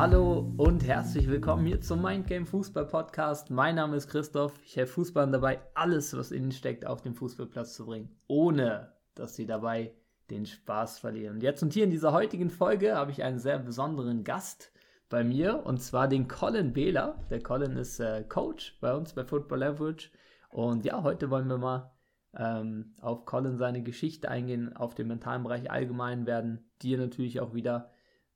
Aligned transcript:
Hallo 0.00 0.50
und 0.56 0.82
herzlich 0.86 1.28
willkommen 1.28 1.66
hier 1.66 1.82
zum 1.82 2.00
Mindgame 2.00 2.46
Fußball 2.46 2.86
Podcast. 2.86 3.50
Mein 3.50 3.74
Name 3.74 3.96
ist 3.98 4.08
Christoph. 4.08 4.58
Ich 4.64 4.74
helfe 4.76 4.94
Fußballern 4.94 5.30
dabei, 5.30 5.60
alles, 5.74 6.16
was 6.16 6.32
innen 6.32 6.52
steckt, 6.52 6.86
auf 6.86 7.02
den 7.02 7.12
Fußballplatz 7.12 7.74
zu 7.74 7.84
bringen, 7.84 8.08
ohne 8.26 8.94
dass 9.14 9.36
sie 9.36 9.44
dabei 9.44 9.94
den 10.30 10.46
Spaß 10.46 11.00
verlieren. 11.00 11.34
Und 11.34 11.42
jetzt 11.42 11.62
und 11.62 11.74
hier 11.74 11.84
in 11.84 11.90
dieser 11.90 12.14
heutigen 12.14 12.48
Folge 12.48 12.96
habe 12.96 13.10
ich 13.10 13.22
einen 13.22 13.38
sehr 13.38 13.58
besonderen 13.58 14.24
Gast 14.24 14.72
bei 15.10 15.22
mir 15.22 15.66
und 15.66 15.82
zwar 15.82 16.08
den 16.08 16.28
Colin 16.28 16.72
Behler. 16.72 17.18
Der 17.28 17.42
Colin 17.42 17.76
ist 17.76 18.00
äh, 18.00 18.24
Coach 18.26 18.78
bei 18.80 18.94
uns 18.94 19.12
bei 19.12 19.26
Football 19.26 19.58
Leverage 19.58 20.08
und 20.48 20.86
ja, 20.86 21.02
heute 21.02 21.28
wollen 21.28 21.48
wir 21.48 21.58
mal 21.58 21.92
ähm, 22.34 22.94
auf 23.02 23.26
Colin 23.26 23.58
seine 23.58 23.82
Geschichte 23.82 24.30
eingehen, 24.30 24.74
auf 24.74 24.94
den 24.94 25.08
mentalen 25.08 25.42
Bereich 25.42 25.70
allgemein 25.70 26.24
werden 26.24 26.70
dir 26.80 26.96
natürlich 26.96 27.38
auch 27.40 27.52
wieder 27.52 27.90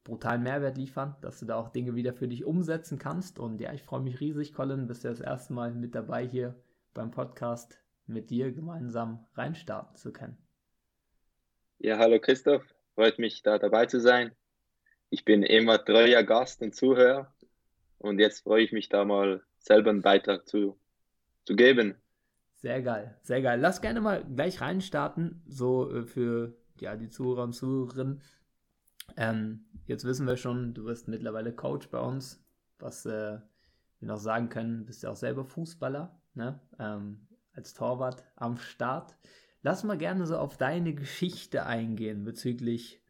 brutalen 0.04 0.42
Mehrwert 0.42 0.76
liefern, 0.76 1.16
dass 1.22 1.40
du 1.40 1.46
da 1.46 1.56
auch 1.56 1.70
Dinge 1.70 1.94
wieder 1.94 2.12
für 2.12 2.28
dich 2.28 2.44
umsetzen 2.44 2.98
kannst. 2.98 3.38
Und 3.38 3.60
ja, 3.60 3.72
ich 3.72 3.82
freue 3.82 4.00
mich 4.00 4.20
riesig, 4.20 4.52
Colin, 4.52 4.86
bist 4.86 5.04
du 5.04 5.08
das 5.08 5.20
erste 5.20 5.54
Mal 5.54 5.72
mit 5.74 5.94
dabei 5.94 6.26
hier 6.26 6.54
beim 6.92 7.10
Podcast 7.10 7.80
mit 8.06 8.30
dir 8.30 8.52
gemeinsam 8.52 9.26
reinstarten 9.34 9.96
zu 9.96 10.12
können. 10.12 10.36
Ja, 11.78 11.98
hallo 11.98 12.20
Christoph, 12.20 12.62
freut 12.94 13.18
mich 13.18 13.42
da 13.42 13.58
dabei 13.58 13.86
zu 13.86 13.98
sein. 13.98 14.32
Ich 15.10 15.24
bin 15.24 15.42
immer 15.42 15.82
treuer 15.82 16.22
Gast 16.22 16.60
und 16.62 16.74
Zuhörer 16.74 17.34
und 17.98 18.18
jetzt 18.18 18.44
freue 18.44 18.62
ich 18.62 18.72
mich 18.72 18.88
da 18.88 19.04
mal 19.04 19.42
selber 19.58 19.90
einen 19.90 20.02
Beitrag 20.02 20.46
zu, 20.46 20.78
zu 21.44 21.56
geben. 21.56 21.96
Sehr 22.56 22.82
geil, 22.82 23.18
sehr 23.22 23.42
geil. 23.42 23.60
Lass 23.60 23.80
gerne 23.80 24.00
mal 24.00 24.24
gleich 24.24 24.60
reinstarten, 24.60 25.42
so 25.46 25.90
äh, 25.90 26.04
für 26.04 26.56
ja, 26.80 26.96
die 26.96 27.08
Zuhörer 27.08 27.44
und 27.44 27.52
Zuhörerinnen. 27.52 28.22
Ähm, 29.16 29.64
jetzt 29.86 30.04
wissen 30.04 30.26
wir 30.26 30.36
schon, 30.36 30.74
du 30.74 30.84
bist 30.84 31.08
mittlerweile 31.08 31.52
Coach 31.52 31.88
bei 31.90 32.00
uns. 32.00 32.44
Was 32.78 33.06
äh, 33.06 33.38
wir 34.00 34.08
noch 34.08 34.18
sagen 34.18 34.48
können, 34.48 34.84
bist 34.84 35.02
ja 35.02 35.10
auch 35.10 35.16
selber 35.16 35.44
Fußballer, 35.44 36.20
ne? 36.34 36.60
Ähm, 36.78 37.26
als 37.54 37.74
Torwart 37.74 38.24
am 38.36 38.56
Start. 38.56 39.16
Lass 39.62 39.84
mal 39.84 39.96
gerne 39.96 40.26
so 40.26 40.36
auf 40.36 40.56
deine 40.56 40.94
Geschichte 40.94 41.66
eingehen 41.66 42.24
bezüglich 42.24 43.00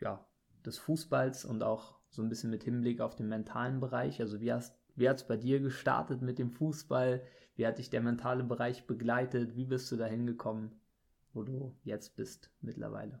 ja, 0.00 0.26
des 0.64 0.78
Fußballs 0.78 1.44
und 1.44 1.62
auch 1.62 1.98
so 2.08 2.22
ein 2.22 2.28
bisschen 2.28 2.50
mit 2.50 2.62
Hinblick 2.62 3.00
auf 3.00 3.16
den 3.16 3.28
mentalen 3.28 3.80
Bereich. 3.80 4.20
Also 4.20 4.40
wie, 4.40 4.54
wie 4.94 5.08
hat 5.08 5.16
es 5.16 5.26
bei 5.26 5.36
dir 5.36 5.60
gestartet 5.60 6.22
mit 6.22 6.38
dem 6.38 6.50
Fußball? 6.50 7.22
Wie 7.56 7.66
hat 7.66 7.78
dich 7.78 7.90
der 7.90 8.00
mentale 8.00 8.44
Bereich 8.44 8.86
begleitet? 8.86 9.56
Wie 9.56 9.64
bist 9.64 9.90
du 9.90 9.96
da 9.96 10.06
hingekommen, 10.06 10.80
wo 11.32 11.42
du 11.42 11.76
jetzt 11.82 12.16
bist 12.16 12.50
mittlerweile? 12.60 13.20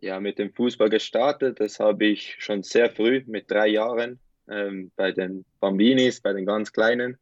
Ja, 0.00 0.18
mit 0.18 0.38
dem 0.38 0.52
Fußball 0.52 0.88
gestartet, 0.88 1.60
das 1.60 1.78
habe 1.78 2.06
ich 2.06 2.36
schon 2.38 2.62
sehr 2.62 2.90
früh, 2.90 3.22
mit 3.26 3.50
drei 3.50 3.68
Jahren, 3.68 4.18
ähm, 4.48 4.90
bei 4.96 5.12
den 5.12 5.44
Bambinis, 5.60 6.22
bei 6.22 6.32
den 6.32 6.46
ganz 6.46 6.72
Kleinen. 6.72 7.18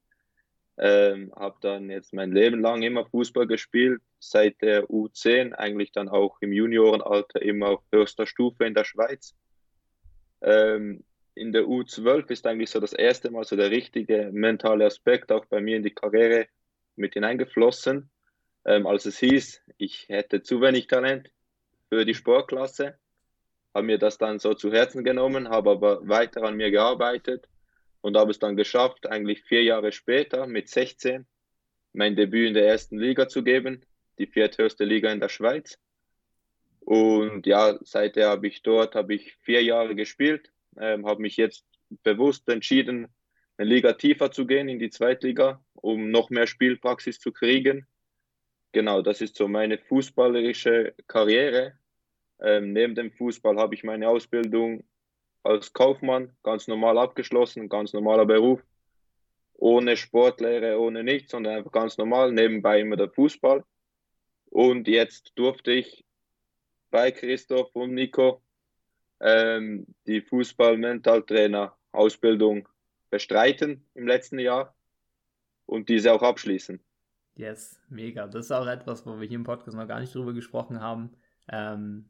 Ähm, 0.80 1.32
habe 1.34 1.56
dann 1.60 1.90
jetzt 1.90 2.12
mein 2.12 2.30
Leben 2.30 2.60
lang 2.60 2.82
immer 2.82 3.04
Fußball 3.04 3.48
gespielt, 3.48 4.00
seit 4.20 4.62
der 4.62 4.84
U10, 4.88 5.54
eigentlich 5.54 5.90
dann 5.90 6.08
auch 6.08 6.36
im 6.40 6.52
Juniorenalter 6.52 7.42
immer 7.42 7.70
auf 7.70 7.82
höchster 7.92 8.26
Stufe 8.26 8.64
in 8.64 8.74
der 8.74 8.84
Schweiz. 8.84 9.34
Ähm, 10.40 11.02
in 11.34 11.52
der 11.52 11.62
U12 11.62 12.30
ist 12.30 12.46
eigentlich 12.46 12.70
so 12.70 12.78
das 12.78 12.92
erste 12.92 13.32
Mal 13.32 13.42
so 13.42 13.56
der 13.56 13.72
richtige 13.72 14.30
mentale 14.32 14.86
Aspekt 14.86 15.32
auch 15.32 15.46
bei 15.46 15.60
mir 15.60 15.76
in 15.76 15.82
die 15.82 15.94
Karriere 15.94 16.46
mit 16.94 17.14
hineingeflossen. 17.14 18.08
Ähm, 18.64 18.86
als 18.86 19.04
es 19.04 19.18
hieß, 19.18 19.62
ich 19.78 20.08
hätte 20.08 20.42
zu 20.42 20.60
wenig 20.60 20.86
Talent 20.86 21.28
für 21.88 22.04
die 22.04 22.14
Sportklasse, 22.14 22.98
habe 23.74 23.86
mir 23.86 23.98
das 23.98 24.18
dann 24.18 24.38
so 24.38 24.54
zu 24.54 24.72
Herzen 24.72 25.04
genommen, 25.04 25.48
habe 25.48 25.70
aber 25.70 26.08
weiter 26.08 26.42
an 26.42 26.56
mir 26.56 26.70
gearbeitet 26.70 27.48
und 28.00 28.16
habe 28.16 28.30
es 28.30 28.38
dann 28.38 28.56
geschafft, 28.56 29.06
eigentlich 29.06 29.42
vier 29.42 29.62
Jahre 29.62 29.92
später 29.92 30.46
mit 30.46 30.68
16 30.68 31.26
mein 31.92 32.16
Debüt 32.16 32.48
in 32.48 32.54
der 32.54 32.66
ersten 32.66 32.98
Liga 32.98 33.28
zu 33.28 33.42
geben, 33.42 33.84
die 34.18 34.26
vierthöchste 34.26 34.84
Liga 34.84 35.10
in 35.10 35.20
der 35.20 35.28
Schweiz. 35.28 35.78
Und 36.80 37.46
ja, 37.46 37.78
seither 37.82 38.30
habe 38.30 38.46
ich 38.46 38.62
dort 38.62 38.94
habe 38.94 39.14
ich 39.14 39.34
vier 39.42 39.62
Jahre 39.62 39.94
gespielt, 39.94 40.50
ähm, 40.78 41.06
habe 41.06 41.22
mich 41.22 41.36
jetzt 41.36 41.64
bewusst 42.02 42.48
entschieden, 42.48 43.08
eine 43.56 43.68
Liga 43.68 43.92
tiefer 43.94 44.30
zu 44.30 44.46
gehen 44.46 44.68
in 44.68 44.78
die 44.78 44.90
Zweitliga, 44.90 45.62
um 45.74 46.10
noch 46.10 46.30
mehr 46.30 46.46
Spielpraxis 46.46 47.18
zu 47.18 47.32
kriegen. 47.32 47.86
Genau, 48.72 49.02
das 49.02 49.20
ist 49.20 49.36
so 49.36 49.48
meine 49.48 49.78
fußballerische 49.78 50.94
Karriere. 51.06 51.77
Ähm, 52.40 52.72
neben 52.72 52.94
dem 52.94 53.10
Fußball 53.12 53.56
habe 53.56 53.74
ich 53.74 53.84
meine 53.84 54.08
Ausbildung 54.08 54.84
als 55.42 55.72
Kaufmann 55.72 56.36
ganz 56.42 56.68
normal 56.68 56.98
abgeschlossen, 56.98 57.68
ganz 57.68 57.92
normaler 57.92 58.26
Beruf, 58.26 58.62
ohne 59.54 59.96
Sportlehre, 59.96 60.78
ohne 60.78 61.02
nichts, 61.02 61.32
sondern 61.32 61.56
einfach 61.56 61.72
ganz 61.72 61.98
normal, 61.98 62.30
nebenbei 62.32 62.80
immer 62.80 62.96
der 62.96 63.10
Fußball. 63.10 63.64
Und 64.46 64.86
jetzt 64.88 65.32
durfte 65.34 65.72
ich 65.72 66.04
bei 66.90 67.10
Christoph 67.10 67.74
und 67.74 67.92
Nico 67.94 68.40
ähm, 69.20 69.86
die 70.06 70.20
Fußball-Mentaltrainer-Ausbildung 70.20 72.68
bestreiten 73.10 73.84
im 73.94 74.06
letzten 74.06 74.38
Jahr 74.38 74.76
und 75.66 75.88
diese 75.88 76.12
auch 76.12 76.22
abschließen. 76.22 76.78
Yes, 77.34 77.80
mega. 77.88 78.26
Das 78.26 78.44
ist 78.46 78.52
auch 78.52 78.66
etwas, 78.66 79.06
wo 79.06 79.20
wir 79.20 79.28
hier 79.28 79.36
im 79.36 79.44
Podcast 79.44 79.76
noch 79.76 79.86
gar 79.86 80.00
nicht 80.00 80.14
drüber 80.14 80.32
gesprochen 80.32 80.80
haben. 80.80 81.12
Ähm, 81.48 82.08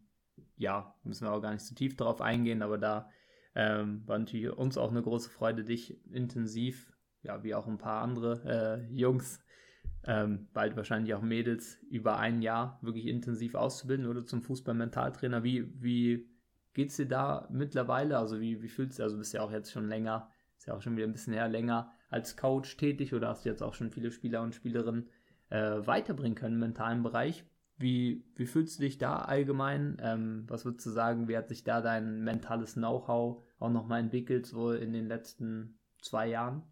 ja, 0.58 0.94
müssen 1.04 1.26
wir 1.26 1.32
auch 1.32 1.41
gar 1.41 1.52
nicht 1.52 1.64
so 1.64 1.74
tief 1.74 1.96
darauf 1.96 2.20
eingehen, 2.20 2.62
aber 2.62 2.78
da 2.78 3.10
ähm, 3.54 4.02
war 4.06 4.19
natürlich 4.19 4.50
uns 4.50 4.76
auch 4.78 4.91
eine 4.91 5.02
große 5.02 5.30
Freude, 5.30 5.64
dich 5.64 5.98
intensiv, 6.12 6.92
ja, 7.22 7.42
wie 7.42 7.54
auch 7.54 7.66
ein 7.66 7.78
paar 7.78 8.02
andere 8.02 8.86
äh, 8.88 8.92
Jungs, 8.92 9.42
ähm, 10.04 10.48
bald 10.52 10.76
wahrscheinlich 10.76 11.14
auch 11.14 11.22
Mädels, 11.22 11.78
über 11.91 12.19
ein 12.19 12.42
Jahr 12.42 12.78
wirklich 12.82 13.06
intensiv 13.06 13.54
auszubilden 13.54 14.06
oder 14.06 14.24
zum 14.24 14.42
Fußball-Mentaltrainer. 14.42 15.42
Wie, 15.42 15.72
wie 15.82 16.30
geht 16.75 16.90
es 16.90 16.96
dir 16.96 17.08
da 17.08 17.48
mittlerweile? 17.50 18.19
Also 18.19 18.40
wie, 18.40 18.62
wie 18.62 18.69
fühlst 18.69 18.98
du, 18.98 19.02
also 19.02 19.19
bist 19.19 19.34
ja 19.34 19.42
auch 19.42 19.50
jetzt 19.52 19.72
schon 19.72 19.88
länger, 19.88 20.30
ist 20.56 20.66
ja 20.66 20.75
auch 20.75 20.82
schon 20.82 20.96
wieder 20.96 21.06
ein 21.06 21.12
bisschen 21.12 21.34
her, 21.34 21.48
länger 21.48 21.92
als 22.10 22.36
Coach 22.36 22.76
tätig 22.76 23.14
oder 23.14 23.28
hast 23.28 23.44
du 23.44 23.48
jetzt 23.48 23.62
auch 23.62 23.75
schon 23.75 23.90
viele 23.90 24.10
Spieler 24.10 24.42
und 24.42 24.54
Spielerinnen 24.54 25.08
äh, 25.50 25.86
weiterbringen 25.86 26.36
können 26.36 26.54
im 26.54 26.60
mentalen 26.60 27.02
Bereich? 27.02 27.44
Wie, 27.78 28.24
wie 28.34 28.46
fühlst 28.46 28.78
du 28.78 28.82
dich 28.82 28.98
da 28.98 29.16
allgemein? 29.16 29.98
Ähm, 30.02 30.44
was 30.48 30.64
würdest 30.64 30.86
du 30.86 30.90
sagen, 30.90 31.28
wie 31.28 31.36
hat 31.36 31.48
sich 31.48 31.64
da 31.64 31.80
dein 31.80 32.24
mentales 32.24 32.74
Know-how 32.74 33.44
auch 33.58 33.70
nochmal 33.70 34.00
entwickelt, 34.00 34.46
so 34.46 34.72
in 34.72 34.92
den 34.92 35.06
letzten 35.06 35.78
zwei 36.02 36.28
Jahren? 36.28 36.62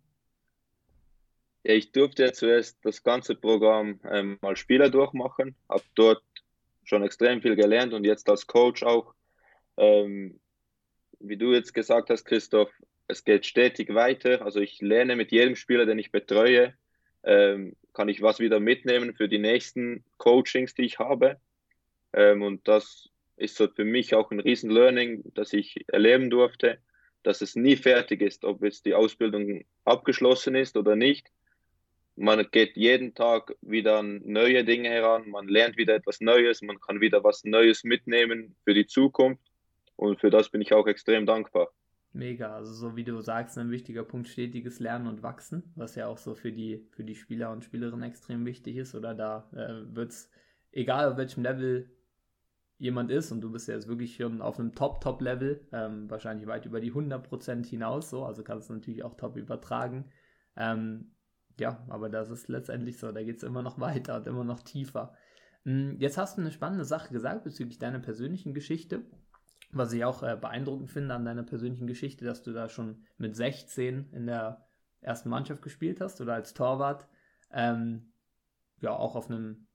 Ja, 1.63 1.75
ich 1.75 1.93
durfte 1.93 2.25
ja 2.25 2.33
zuerst 2.33 2.85
das 2.85 3.03
ganze 3.03 3.35
Programm 3.35 4.01
ähm, 4.05 4.39
als 4.43 4.59
Spieler 4.59 4.91
durchmachen, 4.91 5.55
habe 5.69 5.85
dort 5.95 6.23
schon 6.85 7.03
extrem 7.03 7.41
viel 7.41 7.57
gelernt 7.57 7.93
und 7.93 8.05
jetzt 8.05 8.29
als 8.29 8.47
Coach 8.47 8.83
auch 8.83 9.15
ähm, 9.77 10.41
wie 11.21 11.37
du 11.37 11.53
jetzt 11.53 11.73
gesagt 11.73 12.11
hast, 12.11 12.25
Christoph, 12.25 12.71
es 13.09 13.25
geht 13.25 13.47
stetig 13.47 13.95
weiter. 13.95 14.43
Also 14.43 14.61
ich 14.61 14.81
lerne 14.81 15.17
mit 15.17 15.33
jedem 15.33 15.57
Spieler, 15.57 15.87
den 15.87 15.99
ich 15.99 16.13
betreue, 16.13 16.75
ähm, 17.25 17.77
kann 17.97 18.11
ich 18.11 18.21
was 18.21 18.41
wieder 18.41 18.61
mitnehmen 18.61 19.15
für 19.15 19.27
die 19.27 19.39
nächsten 19.39 20.05
Coachings, 20.19 20.75
die 20.75 20.85
ich 20.85 20.99
habe. 20.99 21.41
Ähm, 22.13 22.43
und 22.43 22.69
das 22.69 23.09
ist 23.39 23.57
so 23.57 23.69
für 23.69 23.87
mich 23.87 24.15
auch 24.15 24.31
ein 24.31 24.39
riesen 24.39 24.71
Learning, 24.71 25.23
das 25.35 25.55
ich 25.55 25.83
erleben 25.89 26.29
durfte, 26.29 26.79
dass 27.23 27.41
es 27.41 27.57
nie 27.57 27.75
fertig 27.75 28.21
ist, 28.21 28.45
ob 28.45 28.63
jetzt 28.63 28.85
die 28.85 28.95
Ausbildung 28.95 29.65
abgeschlossen 29.87 30.55
ist 30.55 30.77
oder 30.77 30.95
nicht. 30.95 31.29
Man 32.17 32.47
geht 32.51 32.77
jeden 32.77 33.15
Tag 33.15 33.57
wieder 33.63 33.99
an 34.01 34.21
neue 34.27 34.63
Dinge 34.63 34.91
heran, 34.91 35.31
man 35.31 35.49
lernt 35.49 35.79
wieder 35.79 35.95
etwas 35.95 36.21
Neues, 36.21 36.61
man 36.61 36.79
kann 36.79 37.01
wieder 37.01 37.25
was 37.25 37.45
Neues 37.45 37.83
mitnehmen 37.83 38.57
für 38.65 38.75
die 38.75 38.87
Zukunft. 38.87 39.43
Und 39.97 40.21
für 40.21 40.29
das 40.29 40.51
bin 40.51 40.61
ich 40.61 40.75
auch 40.75 40.87
extrem 40.87 41.25
dankbar. 41.25 41.71
Mega, 42.17 42.55
also 42.55 42.73
so 42.73 42.97
wie 42.97 43.05
du 43.05 43.21
sagst, 43.21 43.59
ein 43.59 43.71
wichtiger 43.71 44.03
Punkt, 44.03 44.29
stetiges 44.29 44.81
Lernen 44.81 45.07
und 45.07 45.23
Wachsen, 45.23 45.73
was 45.75 45.95
ja 45.95 46.07
auch 46.07 46.19
so 46.19 46.35
für 46.35 46.51
die, 46.51 46.89
für 46.91 47.05
die 47.05 47.15
Spieler 47.15 47.53
und 47.53 47.65
Spielerinnen 47.65 48.03
extrem 48.03 48.47
wichtig 48.47 48.77
ist. 48.77 48.95
Oder 48.95 49.15
da 49.15 49.51
äh, 49.53 49.95
wird 49.95 50.13
es, 50.13 50.31
egal 50.73 51.13
auf 51.13 51.19
welchem 51.19 51.43
Level 51.43 51.91
jemand 52.79 53.11
ist, 53.11 53.33
und 53.33 53.43
du 53.43 53.53
bist 53.53 53.69
ja 53.69 53.75
jetzt 53.75 53.89
wirklich 53.89 54.17
schon 54.17 54.41
auf 54.41 54.59
einem 54.59 54.75
Top-Top-Level, 54.75 55.69
ähm, 55.73 56.11
wahrscheinlich 56.11 56.47
weit 56.47 56.67
über 56.67 56.81
die 56.81 56.93
100% 56.93 57.67
hinaus, 57.67 58.11
so, 58.11 58.25
also 58.25 58.43
kannst 58.43 58.71
du 58.71 58.75
natürlich 58.75 59.05
auch 59.05 59.15
top 59.15 59.37
übertragen. 59.37 60.07
Ähm, 60.57 61.13
ja, 61.59 61.85
aber 61.89 62.09
das 62.09 62.31
ist 62.31 62.49
letztendlich 62.49 62.99
so, 62.99 63.13
da 63.13 63.23
geht 63.23 63.37
es 63.37 63.43
immer 63.43 63.63
noch 63.63 63.79
weiter 63.79 64.17
und 64.17 64.27
immer 64.27 64.45
noch 64.45 64.63
tiefer. 64.63 65.15
Hm, 65.65 65.97
jetzt 65.99 66.17
hast 66.17 66.39
du 66.39 66.43
eine 66.43 66.53
spannende 66.53 66.85
Sache 66.85 67.13
gesagt 67.13 67.45
bezüglich 67.45 67.79
deiner 67.79 67.99
persönlichen 67.99 68.55
Geschichte 68.55 69.03
was 69.79 69.93
ich 69.93 70.05
auch 70.05 70.23
äh, 70.23 70.37
beeindruckend 70.41 70.91
finde 70.91 71.15
an 71.15 71.25
deiner 71.25 71.43
persönlichen 71.43 71.87
Geschichte, 71.87 72.25
dass 72.25 72.43
du 72.43 72.53
da 72.53 72.69
schon 72.69 73.05
mit 73.19 73.37
16 73.37 74.11
in 74.13 74.27
der 74.27 74.67
ersten 75.01 75.29
Mannschaft 75.29 75.63
gespielt 75.63 76.01
hast 76.01 76.21
oder 76.21 76.35
als 76.35 76.55
Torwart. 76.55 77.07
Ähm, 77.53 78.13
ja, 78.81 78.91
auch 78.91 79.17
auf 79.17 79.31
einem 79.31 79.67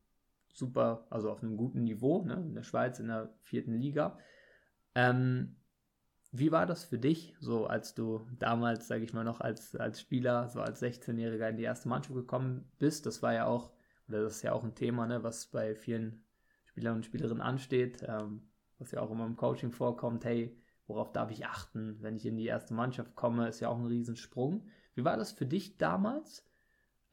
super, 0.54 1.08
also 1.10 1.32
auf 1.32 1.42
einem 1.42 1.58
guten 1.58 1.84
Niveau, 1.84 2.24
ne, 2.24 2.36
in 2.36 2.56
der 2.56 2.64
Schweiz 2.64 3.00
in 3.00 3.08
der 3.08 3.34
vierten 3.40 3.74
Liga. 3.74 4.18
Ähm, 4.96 5.56
wie 6.32 6.52
war 6.52 6.66
das 6.66 6.86
für 6.86 6.98
dich, 6.98 7.36
so 7.40 7.68
als 7.68 7.94
du 7.94 8.26
damals, 8.40 8.88
sage 8.88 9.04
ich 9.04 9.14
mal, 9.14 9.24
noch 9.24 9.42
als, 9.42 9.76
als 9.76 10.00
Spieler, 10.00 10.48
so 10.50 10.62
als 10.62 10.82
16-Jähriger 10.82 11.50
in 11.50 11.58
die 11.58 11.64
erste 11.64 11.90
Mannschaft 11.90 12.16
gekommen 12.16 12.72
bist? 12.80 13.06
Das 13.06 13.22
war 13.22 13.34
ja 13.34 13.46
auch, 13.46 13.72
oder 14.08 14.22
das 14.22 14.38
ist 14.38 14.42
ja 14.42 14.54
auch 14.54 14.64
ein 14.64 14.76
Thema, 14.76 15.08
ne, 15.08 15.24
was 15.24 15.48
bei 15.48 15.76
vielen 15.76 16.24
Spielern 16.66 16.98
und 16.98 17.06
Spielerinnen 17.06 17.42
ansteht, 17.42 18.04
ähm, 18.08 18.44
was 18.82 18.92
ja 18.92 19.02
auch 19.02 19.12
immer 19.12 19.26
im 19.26 19.38
Coaching 19.38 19.72
vorkommt, 19.72 20.26
hey, 20.26 20.58
worauf 20.88 21.12
darf 21.14 21.32
ich 21.32 21.46
achten, 21.46 21.98
wenn 22.02 22.16
ich 22.18 22.26
in 22.26 22.36
die 22.38 22.48
erste 22.48 22.74
Mannschaft 22.74 23.16
komme, 23.16 23.48
ist 23.48 23.60
ja 23.62 23.70
auch 23.70 23.78
ein 23.80 23.86
Riesensprung. 23.86 24.68
Wie 24.96 25.06
war 25.06 25.16
das 25.18 25.32
für 25.32 25.46
dich 25.46 25.78
damals? 25.78 26.46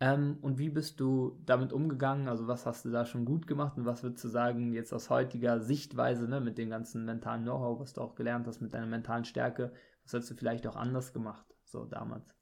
Ähm, 0.00 0.38
und 0.42 0.58
wie 0.58 0.70
bist 0.70 1.00
du 1.00 1.40
damit 1.44 1.72
umgegangen? 1.72 2.28
Also 2.28 2.46
was 2.48 2.66
hast 2.66 2.84
du 2.84 2.90
da 2.90 3.04
schon 3.04 3.24
gut 3.24 3.46
gemacht 3.46 3.76
und 3.76 3.84
was 3.86 4.02
würdest 4.02 4.24
du 4.24 4.28
sagen 4.28 4.72
jetzt 4.72 4.92
aus 4.92 5.10
heutiger 5.10 5.60
Sichtweise, 5.60 6.28
ne, 6.28 6.40
mit 6.40 6.58
dem 6.58 6.70
ganzen 6.70 7.04
mentalen 7.04 7.42
Know-how, 7.42 7.80
was 7.80 7.92
du 7.94 8.00
auch 8.00 8.14
gelernt 8.14 8.46
hast, 8.46 8.60
mit 8.60 8.74
deiner 8.74 8.86
mentalen 8.86 9.24
Stärke, 9.24 9.72
was 10.04 10.12
hättest 10.14 10.30
du 10.30 10.34
vielleicht 10.36 10.66
auch 10.66 10.76
anders 10.76 11.12
gemacht, 11.12 11.46
so 11.64 11.84
damals? 11.84 12.32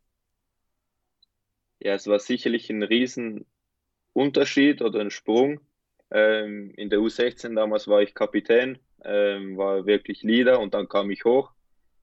Ja, 1.79 1.95
es 1.95 2.07
war 2.07 2.19
sicherlich 2.19 2.69
ein 2.71 2.83
Riesenunterschied 2.83 4.83
oder 4.83 5.01
ein 5.01 5.11
Sprung. 5.11 5.61
Ähm, 6.11 6.73
in 6.77 6.91
der 6.91 7.01
U16 7.01 7.55
damals 7.55 7.89
war 7.89 8.03
ich 8.03 8.15
Kapitän, 8.15 8.79
ähm, 9.05 9.57
war 9.57 9.87
wirklich 9.87 10.23
Leader 10.23 10.61
und 10.61 10.75
dann 10.75 10.89
kam 10.89 11.11
ich 11.11 11.25
hoch. 11.25 11.53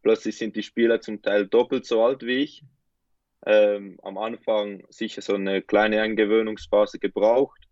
Plötzlich 0.01 0.37
sind 0.37 0.55
die 0.55 0.63
Spieler 0.63 1.01
zum 1.01 1.21
Teil 1.21 1.47
doppelt 1.47 1.85
so 1.85 2.03
alt 2.03 2.23
wie 2.23 2.43
ich 2.43 2.63
ähm, 3.45 3.97
am 4.03 4.17
Anfang 4.17 4.83
sicher 4.89 5.21
so 5.21 5.33
eine 5.33 5.61
kleine 5.61 6.01
Eingewöhnungsphase 6.01 6.99
gebraucht, 6.99 7.67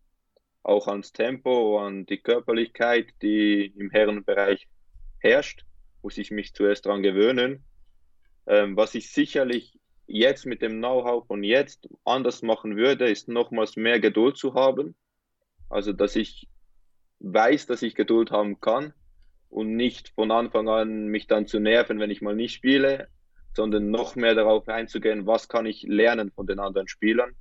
auch 0.64 0.88
ans 0.88 1.14
Tempo, 1.14 1.80
an 1.80 2.06
die 2.06 2.18
Körperlichkeit, 2.18 3.08
die 3.22 3.68
im 3.78 3.90
Herrenbereich 3.90 4.68
herrscht, 5.20 5.66
muss 6.02 6.18
ich 6.18 6.32
mich 6.32 6.54
zuerst 6.54 6.86
daran 6.86 7.04
gewöhnen. 7.04 7.64
Ähm, 8.48 8.76
was 8.76 8.96
ich 8.96 9.12
sicherlich 9.12 9.80
jetzt 10.08 10.46
mit 10.46 10.62
dem 10.62 10.80
Know-how 10.80 11.26
von 11.26 11.44
jetzt 11.44 11.88
anders 12.04 12.42
machen 12.42 12.76
würde, 12.76 13.10
ist 13.10 13.28
nochmals 13.28 13.76
mehr 13.78 14.00
Geduld 14.00 14.38
zu 14.38 14.54
haben. 14.56 14.96
Also, 15.70 15.94
dass 15.94 16.16
ich 16.16 16.50
weiß, 17.20 17.68
dass 17.68 17.82
ich 17.82 17.96
Geduld 17.96 18.32
haben 18.32 18.60
kann 18.60 18.94
und 19.52 19.76
nicht 19.76 20.10
von 20.10 20.32
Anfang 20.32 20.70
an 20.70 21.08
mich 21.08 21.28
dann 21.28 21.46
zu 21.46 21.60
nerven, 21.60 22.00
wenn 22.00 22.10
ich 22.10 22.22
mal 22.22 22.36
nicht 22.36 22.54
spiele, 22.54 23.10
sondern 23.54 23.92
noch 23.92 24.16
mehr 24.16 24.34
darauf 24.34 24.68
einzugehen, 24.70 25.28
was 25.28 25.50
kann 25.50 25.66
ich 25.66 25.84
lernen 25.84 26.32
von 26.32 26.48
den 26.48 26.60
anderen 26.60 26.88
Spielern. 26.88 27.36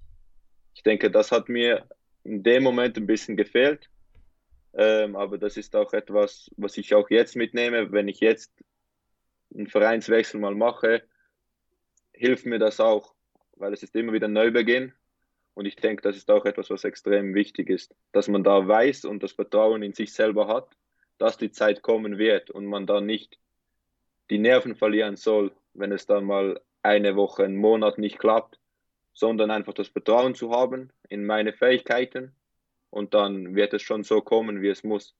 Ich 0.74 0.82
denke, 0.82 1.10
das 1.10 1.30
hat 1.30 1.48
mir 1.48 1.88
in 2.24 2.42
dem 2.42 2.64
Moment 2.64 2.96
ein 2.96 3.06
bisschen 3.06 3.36
gefehlt. 3.36 3.88
Ähm, 4.74 5.16
aber 5.16 5.38
das 5.38 5.56
ist 5.56 5.74
auch 5.76 5.92
etwas, 5.92 6.50
was 6.56 6.76
ich 6.76 6.94
auch 6.94 7.10
jetzt 7.10 7.36
mitnehme. 7.36 7.92
Wenn 7.92 8.08
ich 8.08 8.20
jetzt 8.20 8.52
einen 9.54 9.68
Vereinswechsel 9.68 10.40
mal 10.40 10.54
mache, 10.54 11.02
hilft 12.12 12.44
mir 12.44 12.58
das 12.58 12.80
auch, 12.80 13.14
weil 13.56 13.72
es 13.72 13.84
ist 13.84 13.94
immer 13.94 14.12
wieder 14.12 14.26
ein 14.26 14.32
Neubeginn. 14.32 14.92
Und 15.54 15.66
ich 15.66 15.76
denke, 15.76 16.02
das 16.02 16.16
ist 16.16 16.30
auch 16.30 16.44
etwas, 16.44 16.70
was 16.70 16.84
extrem 16.84 17.34
wichtig 17.34 17.70
ist, 17.70 17.94
dass 18.12 18.28
man 18.28 18.42
da 18.42 18.66
weiß 18.66 19.04
und 19.04 19.22
das 19.22 19.32
Vertrauen 19.32 19.82
in 19.82 19.92
sich 19.92 20.12
selber 20.12 20.48
hat, 20.48 20.76
dass 21.20 21.36
die 21.36 21.52
Zeit 21.52 21.82
kommen 21.82 22.18
wird 22.18 22.50
und 22.50 22.66
man 22.66 22.86
da 22.86 23.00
nicht 23.00 23.38
die 24.30 24.38
Nerven 24.38 24.74
verlieren 24.74 25.16
soll, 25.16 25.52
wenn 25.74 25.92
es 25.92 26.06
dann 26.06 26.24
mal 26.24 26.60
eine 26.82 27.14
Woche, 27.14 27.44
einen 27.44 27.56
Monat 27.56 27.98
nicht 27.98 28.18
klappt, 28.18 28.58
sondern 29.12 29.50
einfach 29.50 29.74
das 29.74 29.88
Vertrauen 29.88 30.34
zu 30.34 30.50
haben 30.50 30.90
in 31.08 31.26
meine 31.26 31.52
Fähigkeiten 31.52 32.32
und 32.88 33.12
dann 33.12 33.54
wird 33.54 33.74
es 33.74 33.82
schon 33.82 34.02
so 34.02 34.22
kommen, 34.22 34.62
wie 34.62 34.68
es 34.68 34.82
muss. 34.82 35.14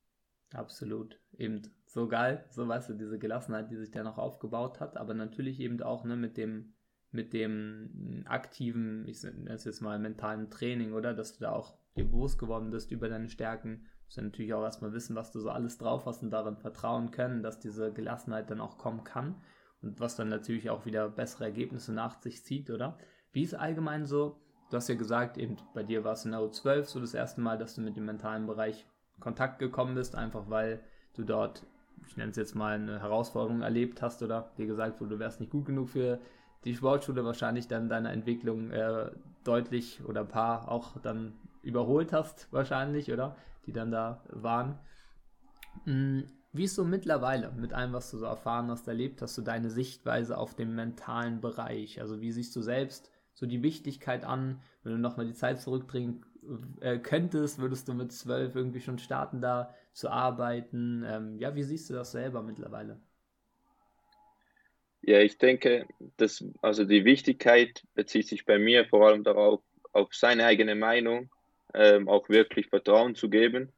Absolut, 0.55 1.19
eben 1.37 1.63
so 1.85 2.09
geil, 2.09 2.45
so 2.49 2.67
weißt 2.67 2.89
du, 2.91 2.95
diese 2.95 3.19
Gelassenheit, 3.19 3.71
die 3.71 3.77
sich 3.77 3.91
da 3.91 4.03
noch 4.03 4.17
aufgebaut 4.17 4.81
hat, 4.81 4.97
aber 4.97 5.13
natürlich 5.13 5.61
eben 5.61 5.83
auch 5.83 6.05
ne, 6.05 6.17
mit 6.17 6.37
dem 6.37 6.73
mit 7.13 7.33
dem 7.33 8.23
aktiven, 8.27 9.05
ich 9.09 9.23
nenne 9.25 9.51
es 9.51 9.65
jetzt 9.65 9.81
mal 9.81 9.99
mentalen 9.99 10.49
Training, 10.49 10.93
oder? 10.93 11.13
Dass 11.13 11.37
du 11.37 11.41
da 11.41 11.51
auch 11.51 11.75
dir 11.97 12.05
bewusst 12.05 12.39
geworden 12.39 12.71
bist 12.71 12.93
über 12.93 13.09
deine 13.09 13.29
Stärken. 13.29 13.89
Du 14.11 14.15
musst 14.15 14.17
ja 14.17 14.25
natürlich 14.25 14.55
auch 14.55 14.65
erstmal 14.65 14.93
wissen, 14.93 15.15
was 15.15 15.31
du 15.31 15.39
so 15.39 15.51
alles 15.51 15.79
drauf 15.79 16.05
hast 16.05 16.25
und 16.25 16.31
darin 16.31 16.57
vertrauen 16.57 17.13
können, 17.13 17.45
dass 17.45 17.61
diese 17.61 17.93
Gelassenheit 17.93 18.51
dann 18.51 18.61
auch 18.61 18.77
kommen 18.77 19.05
kann 19.05 19.37
und 19.83 20.01
was 20.01 20.17
dann 20.17 20.29
natürlich 20.29 20.69
auch 20.69 20.85
wieder 20.85 21.09
bessere 21.09 21.45
Ergebnisse 21.45 21.93
nach 21.93 22.21
sich 22.21 22.45
zieht, 22.45 22.71
oder? 22.71 22.99
Wie 23.31 23.45
ist 23.45 23.55
allgemein 23.55 24.07
so, 24.07 24.41
du 24.69 24.77
hast 24.77 24.89
ja 24.89 24.97
gesagt, 24.97 25.39
eben 25.39 25.59
bei 25.75 25.85
dir 25.85 26.03
war 26.03 26.15
es 26.15 26.25
in 26.25 26.33
der 26.33 26.41
U12 26.41 26.87
so 26.87 26.99
das 26.99 27.15
erste 27.15 27.41
Mal, 27.41 27.57
dass 27.57 27.77
du 27.77 27.83
mit 27.83 27.97
dem 27.97 28.05
mentalen 28.05 28.49
Bereich 28.49 28.85
Kontakt 29.21 29.61
gekommen 29.61 29.95
bist, 29.95 30.17
einfach 30.17 30.51
weil 30.51 30.81
du 31.15 31.23
dort, 31.23 31.65
ich 32.09 32.17
nenne 32.17 32.33
es 32.33 32.37
jetzt 32.37 32.57
mal, 32.57 32.75
eine 32.75 33.01
Herausforderung 33.01 33.63
erlebt 33.63 34.03
hast 34.03 34.25
oder 34.25 34.51
dir 34.59 34.67
gesagt 34.67 35.01
wurde, 35.01 35.15
du 35.15 35.19
wärst 35.21 35.39
nicht 35.39 35.53
gut 35.53 35.67
genug 35.67 35.89
für 35.89 36.19
die 36.65 36.75
Sportschule, 36.75 37.25
wahrscheinlich 37.25 37.69
dann 37.69 37.89
deine 37.89 38.11
Entwicklung 38.11 38.73
äh, 38.73 39.13
deutlich 39.45 40.03
oder 40.05 40.23
ein 40.23 40.29
paar 40.29 40.69
auch 40.69 40.99
dann 41.01 41.35
überholt 41.63 42.13
hast, 42.13 42.53
wahrscheinlich, 42.53 43.13
oder? 43.13 43.37
Die 43.67 43.73
dann 43.73 43.91
da 43.91 44.25
waren. 44.29 44.79
Hm, 45.85 46.27
wie 46.53 46.65
ist 46.65 46.75
so 46.75 46.85
mittlerweile 46.85 47.53
mit 47.53 47.73
allem, 47.73 47.93
was 47.93 48.11
du 48.11 48.19
so 48.19 48.25
erfahren 48.25 48.71
hast, 48.71 48.89
erlebt 48.89 49.23
hast, 49.23 49.39
du 49.39 49.43
deine 49.43 49.71
Sichtweise 49.71 50.37
auf 50.37 50.55
den 50.55 50.75
mentalen 50.75 51.41
Bereich? 51.41 52.01
Also 52.01 52.21
wie 52.21 52.33
siehst 52.33 52.57
du 52.57 52.63
selbst 52.63 53.11
so 53.35 53.47
die 53.47 53.63
Wichtigkeit 53.63 54.25
an, 54.25 54.61
wenn 54.83 54.93
du 54.93 54.99
nochmal 54.99 55.27
die 55.27 55.35
Zeit 55.35 55.61
zurückdrehen 55.61 56.25
äh, 56.81 56.99
könntest, 56.99 57.59
würdest 57.59 57.89
du 57.89 57.95
mit 57.95 58.13
zwölf 58.13 58.57
irgendwie 58.57 58.81
schon 58.81 58.99
starten, 58.99 59.41
da 59.41 59.75
zu 59.93 60.11
arbeiten? 60.11 61.05
Ähm, 61.07 61.39
ja, 61.39 61.55
wie 61.55 61.63
siehst 61.63 61.89
du 61.89 61.95
das 61.95 62.13
selber 62.13 62.43
mittlerweile? 62.43 63.01
Ja, 65.03 65.21
ich 65.21 65.39
denke, 65.39 65.87
dass 66.17 66.45
also 66.61 66.85
die 66.85 67.05
Wichtigkeit 67.05 67.85
bezieht 67.95 68.29
sich 68.29 68.45
bei 68.45 68.59
mir 68.59 68.87
vor 68.87 69.07
allem 69.07 69.25
darauf, 69.25 69.63
auf 69.93 70.13
seine 70.13 70.45
eigene 70.45 70.75
Meinung 70.75 71.31
ähm, 71.75 72.09
auch 72.09 72.29
wirklich 72.29 72.69
Vertrauen 72.69 73.15
zu 73.15 73.29
geben. 73.29 73.73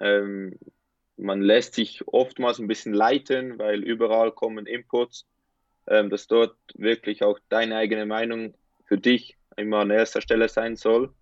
Ähm, 0.00 0.58
man 1.16 1.42
lässt 1.42 1.74
sich 1.74 2.06
oftmals 2.06 2.58
ein 2.58 2.68
bisschen 2.68 2.94
leiten, 2.94 3.58
weil 3.58 3.82
überall 3.82 4.32
kommen 4.32 4.66
Inputs, 4.66 5.26
ähm, 5.86 6.10
dass 6.10 6.26
dort 6.26 6.56
wirklich 6.74 7.22
auch 7.22 7.38
deine 7.48 7.76
eigene 7.76 8.06
Meinung 8.06 8.54
für 8.84 8.98
dich 8.98 9.36
immer 9.56 9.78
an 9.78 9.90
erster 9.90 10.20
Stelle 10.20 10.48
sein 10.48 10.76
soll. 10.76 11.12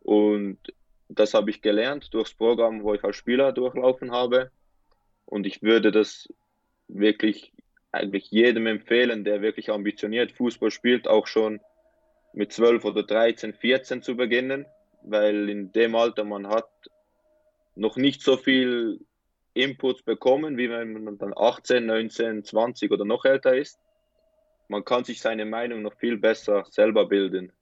Und 0.00 0.58
das 1.08 1.34
habe 1.34 1.50
ich 1.50 1.62
gelernt 1.62 2.12
durchs 2.12 2.34
Programm, 2.34 2.82
wo 2.82 2.94
ich 2.94 3.04
als 3.04 3.16
Spieler 3.16 3.52
durchlaufen 3.52 4.10
habe. 4.10 4.50
Und 5.26 5.46
ich 5.46 5.62
würde 5.62 5.92
das 5.92 6.28
wirklich 6.88 7.52
eigentlich 7.92 8.30
jedem 8.30 8.66
empfehlen, 8.66 9.24
der 9.24 9.42
wirklich 9.42 9.70
ambitioniert 9.70 10.32
Fußball 10.32 10.70
spielt, 10.70 11.08
auch 11.08 11.26
schon 11.26 11.60
mit 12.32 12.52
12 12.52 12.84
oder 12.84 13.02
13, 13.02 13.54
14 13.54 14.02
zu 14.02 14.16
beginnen, 14.16 14.66
weil 15.02 15.48
in 15.48 15.72
dem 15.72 15.94
Alter 15.94 16.24
man 16.24 16.46
hat 16.48 16.68
noch 17.74 17.96
nicht 17.96 18.22
so 18.22 18.36
viel 18.36 19.00
Inputs 19.54 20.02
bekommen, 20.02 20.56
wie 20.56 20.70
wenn 20.70 21.04
man 21.04 21.18
dann 21.18 21.32
18, 21.36 21.86
19, 21.86 22.44
20 22.44 22.92
oder 22.92 23.04
noch 23.04 23.24
älter 23.24 23.56
ist. 23.56 23.80
Man 24.68 24.84
kann 24.84 25.04
sich 25.04 25.20
seine 25.20 25.44
Meinung 25.44 25.82
noch 25.82 25.94
viel 25.94 26.16
besser 26.16 26.64
selber 26.70 27.08
bilden. 27.08 27.52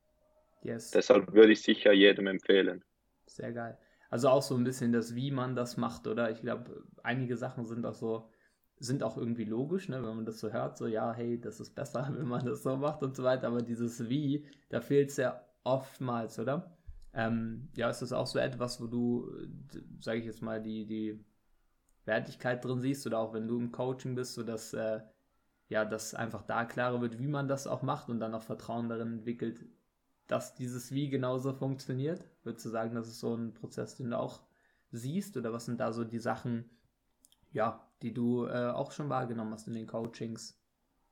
Yes. 0.63 0.91
Deshalb 0.91 1.33
würde 1.33 1.53
ich 1.53 1.63
sicher 1.63 1.93
jedem 1.93 2.27
empfehlen. 2.27 2.85
Sehr 3.27 3.53
geil. 3.53 3.79
Also 4.11 4.29
auch 4.29 4.43
so 4.43 4.57
ein 4.57 4.65
bisschen 4.65 4.93
das, 4.93 5.15
wie 5.15 5.31
man 5.31 5.55
das 5.55 5.77
macht, 5.77 6.07
oder? 6.07 6.31
Ich 6.31 6.41
glaube, 6.41 6.85
einige 7.03 7.37
Sachen 7.37 7.67
sind 7.67 7.85
auch 7.87 7.95
so, 7.95 8.31
sind 8.79 9.03
auch 9.03 9.17
irgendwie 9.17 9.45
logisch, 9.45 9.89
ne? 9.89 9.97
wenn 9.97 10.17
man 10.17 10.25
das 10.25 10.41
so 10.41 10.53
hört, 10.53 10.79
so 10.79 10.87
ja, 10.87 11.13
hey, 11.13 11.41
das 11.41 11.61
ist 11.61 11.75
besser, 11.75 12.09
wenn 12.17 12.29
man 12.29 12.45
das 12.45 12.63
so 12.63 12.77
macht 12.77 13.03
und 13.03 13.15
so 13.15 13.23
weiter, 13.23 13.49
aber 13.49 13.63
dieses 13.63 14.09
Wie, 14.09 14.47
da 14.71 14.81
fehlt 14.81 15.11
es 15.11 15.19
ja 15.19 15.45
oftmals, 15.65 16.39
oder? 16.39 16.78
Ähm, 17.19 17.69
ja, 17.75 17.91
ist 17.91 18.01
das 18.01 18.13
auch 18.13 18.29
so 18.29 18.39
etwas, 18.39 18.81
wo 18.81 18.87
du, 18.87 19.29
sage 20.01 20.21
ich 20.21 20.25
jetzt 20.25 20.41
mal, 20.41 20.63
die, 20.63 20.87
die 20.87 21.19
Wertigkeit 22.05 22.65
drin 22.65 22.81
siehst 22.81 23.07
oder 23.09 23.19
auch 23.19 23.33
wenn 23.35 23.49
du 23.49 23.59
im 23.59 23.73
Coaching 23.73 24.15
bist, 24.15 24.35
sodass 24.35 24.73
äh, 24.73 25.01
ja, 25.69 25.85
dass 25.85 26.15
einfach 26.15 26.43
da 26.43 26.65
klarer 26.65 27.01
wird, 27.01 27.19
wie 27.19 27.27
man 27.27 27.49
das 27.49 27.67
auch 27.67 27.83
macht 27.83 28.09
und 28.09 28.21
dann 28.21 28.35
auch 28.35 28.43
Vertrauen 28.43 28.89
darin 28.89 29.15
entwickelt, 29.15 29.67
dass 30.29 30.55
dieses 30.55 30.93
Wie 30.93 31.09
genauso 31.11 31.53
funktioniert? 31.53 32.25
Würdest 32.45 32.67
du 32.67 32.71
sagen, 32.71 32.95
das 32.95 33.09
ist 33.09 33.19
so 33.19 33.35
ein 33.35 33.53
Prozess, 33.53 33.97
den 33.97 34.11
du 34.11 34.19
auch 34.19 34.43
siehst 34.93 35.37
oder 35.37 35.53
was 35.53 35.65
sind 35.67 35.81
da 35.81 35.93
so 35.93 36.05
die 36.05 36.21
Sachen, 36.21 36.71
ja, 37.53 37.85
die 38.03 38.15
du 38.15 38.47
äh, 38.47 38.71
auch 38.71 38.93
schon 38.93 39.09
wahrgenommen 39.09 39.53
hast 39.53 39.67
in 39.67 39.75
den 39.75 39.89
Coachings? 39.89 40.57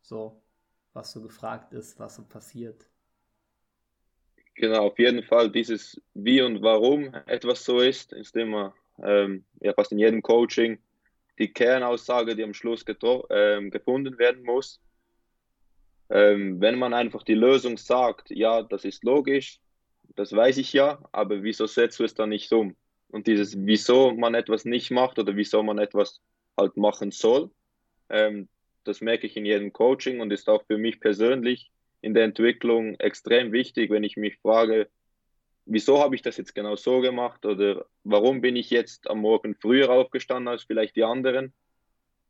So, 0.03 0.41
was 0.93 1.11
so 1.11 1.21
gefragt 1.21 1.73
ist, 1.73 1.99
was 1.99 2.15
so 2.17 2.23
passiert? 2.25 2.89
Genau, 4.57 4.87
auf 4.87 4.99
jeden 4.99 5.23
Fall 5.23 5.51
dieses 5.51 6.01
Wie 6.15 6.41
und 6.41 6.63
Warum 6.63 7.13
etwas 7.27 7.65
so 7.65 7.81
ist, 7.81 8.13
ist 8.15 8.37
immer 8.37 8.75
ähm, 9.03 9.45
ja, 9.61 9.75
fast 9.75 9.93
in 9.93 9.99
jedem 9.99 10.23
Coaching 10.23 10.79
die 11.39 11.53
Kernaussage, 11.53 12.35
die 12.35 12.43
am 12.43 12.55
Schluss 12.55 12.83
äh, 12.87 13.71
gefunden 13.71 14.19
werden 14.19 14.43
muss. 14.45 14.81
Ähm, 16.09 16.61
wenn 16.61 16.79
man 16.79 16.95
einfach 16.95 17.23
die 17.25 17.35
Lösung 17.35 17.77
sagt, 17.79 18.31
ja, 18.31 18.63
das 18.63 18.85
ist 18.85 19.05
logisch, 19.05 19.61
das 20.17 20.33
weiß 20.33 20.59
ich 20.59 20.73
ja, 20.73 21.01
aber 21.13 21.43
wieso 21.43 21.67
setzt 21.67 21.99
du 22.01 22.05
es 22.05 22.15
dann 22.15 22.31
nicht 22.31 22.53
um? 22.53 22.77
Und 23.09 23.27
dieses, 23.27 23.57
wieso 23.59 24.13
man 24.15 24.35
etwas 24.35 24.65
nicht 24.65 24.91
macht 24.91 25.19
oder 25.19 25.37
wieso 25.37 25.63
man 25.63 25.79
etwas 25.79 26.21
halt 26.57 26.77
machen 26.77 27.11
soll, 27.11 27.51
ähm, 28.11 28.49
Das 28.85 29.01
merke 29.03 29.27
ich 29.27 29.37
in 29.37 29.47
jedem 29.47 29.73
Coaching 29.73 30.21
und 30.21 30.33
ist 30.33 30.49
auch 30.49 30.65
für 30.67 30.79
mich 30.79 31.01
persönlich 31.01 31.71
in 32.07 32.15
der 32.15 32.23
Entwicklung 32.23 32.95
extrem 33.01 33.51
wichtig, 33.51 33.91
wenn 33.91 34.05
ich 34.05 34.17
mich 34.17 34.39
frage, 34.39 34.89
wieso 35.65 35.99
habe 36.01 36.15
ich 36.15 36.23
das 36.23 36.37
jetzt 36.37 36.55
genau 36.55 36.77
so 36.77 37.01
gemacht 37.01 37.45
oder 37.45 37.85
warum 38.05 38.41
bin 38.41 38.55
ich 38.55 38.71
jetzt 38.71 39.11
am 39.11 39.23
Morgen 39.23 39.57
früher 39.57 39.91
aufgestanden 39.91 40.47
als 40.47 40.63
vielleicht 40.63 40.95
die 40.95 41.03
anderen. 41.03 41.53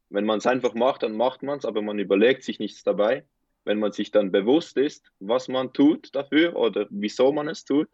Wenn 0.08 0.24
man 0.24 0.38
es 0.38 0.46
einfach 0.46 0.72
macht, 0.72 1.02
dann 1.02 1.14
macht 1.14 1.42
man 1.42 1.58
es, 1.58 1.66
aber 1.66 1.82
man 1.82 1.98
überlegt 1.98 2.42
sich 2.42 2.58
nichts 2.58 2.84
dabei. 2.84 3.26
Wenn 3.64 3.78
man 3.78 3.92
sich 3.92 4.10
dann 4.10 4.32
bewusst 4.32 4.78
ist, 4.78 5.12
was 5.20 5.46
man 5.46 5.74
tut 5.74 6.14
dafür 6.14 6.56
oder 6.56 6.86
wieso 6.88 7.30
man 7.30 7.46
es 7.46 7.66
tut, 7.66 7.90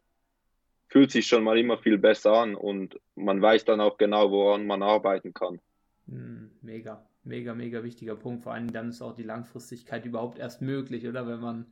fühlt 0.87 1.11
sich 1.11 1.27
schon 1.27 1.43
mal 1.43 1.57
immer 1.57 1.79
viel 1.79 1.97
besser 1.97 2.31
an 2.31 2.55
und 2.55 2.97
man 3.15 3.41
weiß 3.41 3.65
dann 3.65 3.81
auch 3.81 3.97
genau, 3.97 4.31
woran 4.31 4.65
man 4.65 4.81
arbeiten 4.81 5.33
kann. 5.33 5.59
Hm, 6.07 6.49
mega, 6.61 7.05
mega, 7.25 7.53
mega 7.53 7.83
wichtiger 7.83 8.15
Punkt. 8.15 8.43
Vor 8.43 8.53
allem 8.53 8.71
dann 8.71 8.89
ist 8.89 9.01
auch 9.01 9.13
die 9.13 9.23
Langfristigkeit 9.23 10.05
überhaupt 10.05 10.39
erst 10.39 10.61
möglich, 10.61 11.07
oder? 11.07 11.27
Wenn 11.27 11.39
man, 11.39 11.65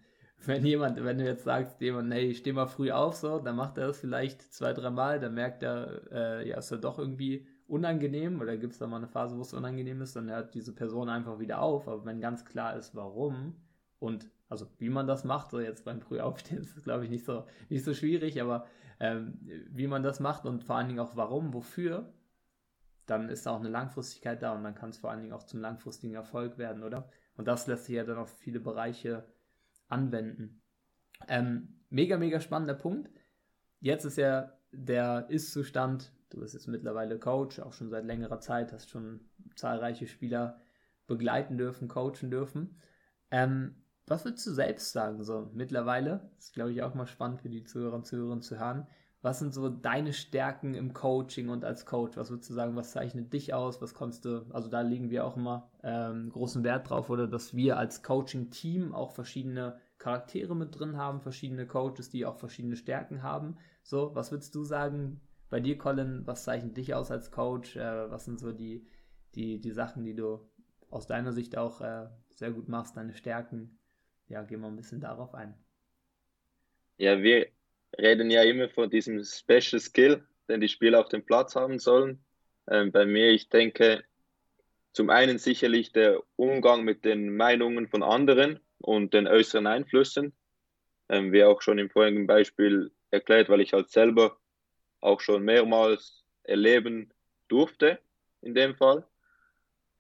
wenn 0.46 0.66
jemand, 0.66 1.04
wenn 1.04 1.18
du 1.18 1.26
jetzt 1.26 1.44
sagst, 1.44 1.82
jemand, 1.82 2.14
hey, 2.14 2.34
steh 2.34 2.54
mal 2.54 2.68
früh 2.68 2.92
auf, 2.92 3.16
so, 3.16 3.40
dann 3.40 3.56
macht 3.56 3.78
er 3.78 3.88
das 3.88 4.00
vielleicht 4.00 4.42
zwei, 4.54 4.74
dreimal, 4.74 5.20
dann 5.20 5.34
merkt 5.34 5.64
er, 5.64 6.12
äh, 6.12 6.50
ja, 6.50 6.58
ist 6.58 6.72
er 6.72 6.78
doch 6.78 7.00
irgendwie 7.00 7.48
unangenehm 7.68 8.42
oder 8.42 8.58
gibt 8.58 8.74
es 8.74 8.80
da 8.80 8.88
mal 8.88 8.98
eine 8.98 9.08
Phase, 9.08 9.38
wo 9.38 9.42
es 9.42 9.54
unangenehm 9.54 10.02
ist, 10.02 10.16
dann 10.16 10.30
hört 10.30 10.54
diese 10.54 10.74
Person 10.74 11.10
einfach 11.10 11.40
wieder 11.40 11.62
auf. 11.62 11.88
Aber 11.88 12.06
wenn 12.06 12.20
ganz 12.20 12.44
klar 12.44 12.76
ist, 12.76 12.96
warum 12.96 13.56
und 14.00 14.30
also 14.50 14.68
wie 14.80 14.90
man 14.90 15.08
das 15.08 15.24
macht, 15.24 15.52
so 15.52 15.62
jetzt 15.62 15.86
beim 15.86 16.02
Frühaufstehen 16.02 16.62
ist 16.62 16.84
glaube 16.84 17.06
ich, 17.06 17.10
nicht 17.10 17.24
so, 17.24 17.46
nicht 17.70 17.86
so 17.86 17.94
schwierig, 17.94 18.42
aber 18.42 18.66
ähm, 19.00 19.40
wie 19.70 19.88
man 19.88 20.04
das 20.04 20.20
macht 20.20 20.46
und 20.46 20.64
vor 20.64 20.76
allen 20.76 20.88
Dingen 20.88 21.00
auch 21.00 21.16
warum, 21.16 21.54
wofür, 21.54 22.12
dann 23.12 23.30
ist 23.30 23.48
auch 23.48 23.60
eine 23.60 23.70
Langfristigkeit 23.70 24.42
da 24.42 24.54
und 24.56 24.64
dann 24.64 24.74
kann 24.74 24.90
es 24.90 24.98
vor 24.98 25.12
allen 25.12 25.22
Dingen 25.22 25.34
auch 25.34 25.44
zum 25.44 25.60
langfristigen 25.60 26.16
Erfolg 26.16 26.58
werden, 26.58 26.84
oder? 26.84 27.10
Und 27.36 27.48
das 27.48 27.68
lässt 27.68 27.86
sich 27.86 27.96
ja 27.96 28.04
dann 28.04 28.18
auf 28.18 28.38
viele 28.40 28.60
Bereiche 28.60 29.26
anwenden. 29.88 30.62
Ähm, 31.28 31.82
mega, 31.90 32.18
mega 32.18 32.40
spannender 32.40 32.74
Punkt. 32.74 33.10
Jetzt 33.82 34.06
ist 34.06 34.18
ja 34.18 34.54
der 34.72 35.26
Ist-Zustand, 35.30 36.14
du 36.30 36.40
bist 36.40 36.54
jetzt 36.54 36.68
mittlerweile 36.68 37.20
Coach, 37.20 37.60
auch 37.60 37.74
schon 37.74 37.90
seit 37.90 38.06
längerer 38.06 38.40
Zeit, 38.40 38.72
hast 38.72 38.90
schon 38.90 39.30
zahlreiche 39.56 40.08
Spieler 40.08 40.62
begleiten 41.08 41.58
dürfen, 41.58 41.90
coachen 41.90 42.32
dürfen. 42.32 42.80
Ähm, 43.30 43.76
was 44.08 44.24
würdest 44.24 44.48
du 44.48 44.52
selbst 44.52 44.94
sagen, 44.94 45.24
so 45.24 45.52
mittlerweile? 45.54 46.32
Das 46.36 46.46
ist, 46.46 46.54
glaube 46.54 46.72
ich, 46.72 46.82
auch 46.82 46.94
mal 46.94 47.08
spannend 47.08 47.42
für 47.42 47.50
die 47.50 47.64
Zuhörer 47.64 47.96
und 47.96 48.06
Zuhörerinnen 48.06 48.42
zu 48.42 48.58
hören. 48.58 48.88
Was 49.24 49.38
sind 49.38 49.54
so 49.54 49.70
deine 49.70 50.14
Stärken 50.14 50.74
im 50.74 50.94
Coaching 50.94 51.50
und 51.50 51.64
als 51.64 51.86
Coach? 51.86 52.18
Was 52.18 52.32
würdest 52.32 52.50
du 52.50 52.56
sagen, 52.56 52.76
was 52.76 52.92
zeichnet 52.92 53.32
dich 53.32 53.54
aus? 53.54 53.80
Was 53.80 53.94
konntest 53.94 54.26
du, 54.26 54.48
also 54.50 54.68
da 54.68 54.82
legen 54.82 55.12
wir 55.12 55.26
auch 55.26 55.38
immer 55.38 55.70
ähm, 55.84 56.30
großen 56.32 56.64
Wert 56.64 56.90
drauf, 56.90 57.10
oder 57.12 57.28
dass 57.28 57.56
wir 57.56 57.78
als 57.78 58.02
Coaching-Team 58.02 58.96
auch 58.96 59.12
verschiedene 59.12 59.80
Charaktere 60.00 60.56
mit 60.56 60.80
drin 60.80 60.98
haben, 60.98 61.22
verschiedene 61.22 61.68
Coaches, 61.68 62.10
die 62.10 62.26
auch 62.26 62.38
verschiedene 62.38 62.76
Stärken 62.76 63.22
haben. 63.22 63.58
So, 63.84 64.16
was 64.16 64.32
würdest 64.32 64.56
du 64.56 64.64
sagen 64.64 65.22
bei 65.52 65.60
dir, 65.60 65.78
Colin? 65.78 66.26
Was 66.26 66.44
zeichnet 66.44 66.76
dich 66.76 66.96
aus 66.96 67.12
als 67.12 67.30
Coach? 67.30 67.76
Äh, 67.76 68.10
was 68.10 68.26
sind 68.26 68.40
so 68.40 68.52
die, 68.52 68.88
die, 69.36 69.62
die 69.62 69.72
Sachen, 69.72 70.04
die 70.04 70.16
du 70.16 70.40
aus 70.90 71.06
deiner 71.06 71.32
Sicht 71.32 71.58
auch 71.58 71.82
äh, 71.82 72.08
sehr 72.30 72.52
gut 72.52 72.70
machst, 72.70 72.98
deine 72.98 73.14
Stärken? 73.14 73.78
Ja, 74.28 74.42
gehen 74.42 74.62
wir 74.62 74.68
ein 74.68 74.76
bisschen 74.76 75.00
darauf 75.00 75.36
ein. 75.36 75.54
Ja, 76.98 77.22
wir 77.22 77.48
reden 77.98 78.30
ja 78.30 78.44
immer 78.44 78.70
von 78.70 78.90
diesem 78.90 79.24
Special 79.24 79.80
Skill, 79.80 80.24
den 80.48 80.62
die 80.62 80.70
Spieler 80.70 81.00
auf 81.00 81.10
dem 81.10 81.26
Platz 81.26 81.56
haben 81.56 81.80
sollen. 81.80 82.24
Ähm, 82.70 82.92
bei 82.92 83.06
mir, 83.06 83.32
ich 83.32 83.50
denke, 83.50 84.04
zum 84.94 85.10
einen 85.10 85.38
sicherlich 85.38 85.92
der 85.92 86.22
Umgang 86.36 86.84
mit 86.84 87.06
den 87.06 87.36
Meinungen 87.36 87.88
von 87.88 88.04
anderen 88.04 88.60
und 88.80 89.14
den 89.14 89.28
äußeren 89.28 89.68
Einflüssen, 89.68 90.34
ähm, 91.10 91.32
wie 91.32 91.44
auch 91.44 91.62
schon 91.62 91.80
im 91.80 91.90
vorigen 91.90 92.28
Beispiel 92.28 92.92
erklärt, 93.10 93.50
weil 93.50 93.62
ich 93.62 93.74
halt 93.74 93.90
selber 93.90 94.38
auch 95.00 95.20
schon 95.20 95.44
mehrmals 95.44 96.24
erleben 96.44 97.14
durfte 97.48 98.00
in 98.42 98.54
dem 98.54 98.76
Fall. 98.76 99.06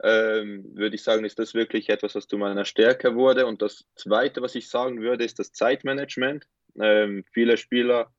Ähm, 0.03 0.75
würde 0.75 0.95
ich 0.95 1.03
sagen, 1.03 1.25
ist 1.25 1.37
das 1.37 1.53
wirklich 1.53 1.89
etwas, 1.89 2.15
was 2.15 2.27
zu 2.27 2.37
meiner 2.37 2.65
Stärke 2.65 3.15
wurde. 3.15 3.45
Und 3.45 3.61
das 3.61 3.85
Zweite, 3.95 4.41
was 4.41 4.55
ich 4.55 4.67
sagen 4.67 5.01
würde, 5.01 5.23
ist 5.23 5.37
das 5.37 5.51
Zeitmanagement. 5.51 6.47
Ähm, 6.79 7.25
viele 7.31 7.57
Spieler 7.57 8.13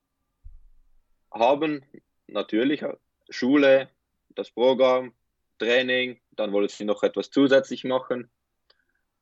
haben 1.31 1.83
natürlich 2.27 2.83
Schule, 3.29 3.89
das 4.29 4.51
Programm, 4.51 5.13
Training, 5.59 6.19
dann 6.31 6.51
wollen 6.51 6.69
sie 6.69 6.85
noch 6.85 7.03
etwas 7.03 7.29
zusätzlich 7.29 7.83
machen. 7.83 8.29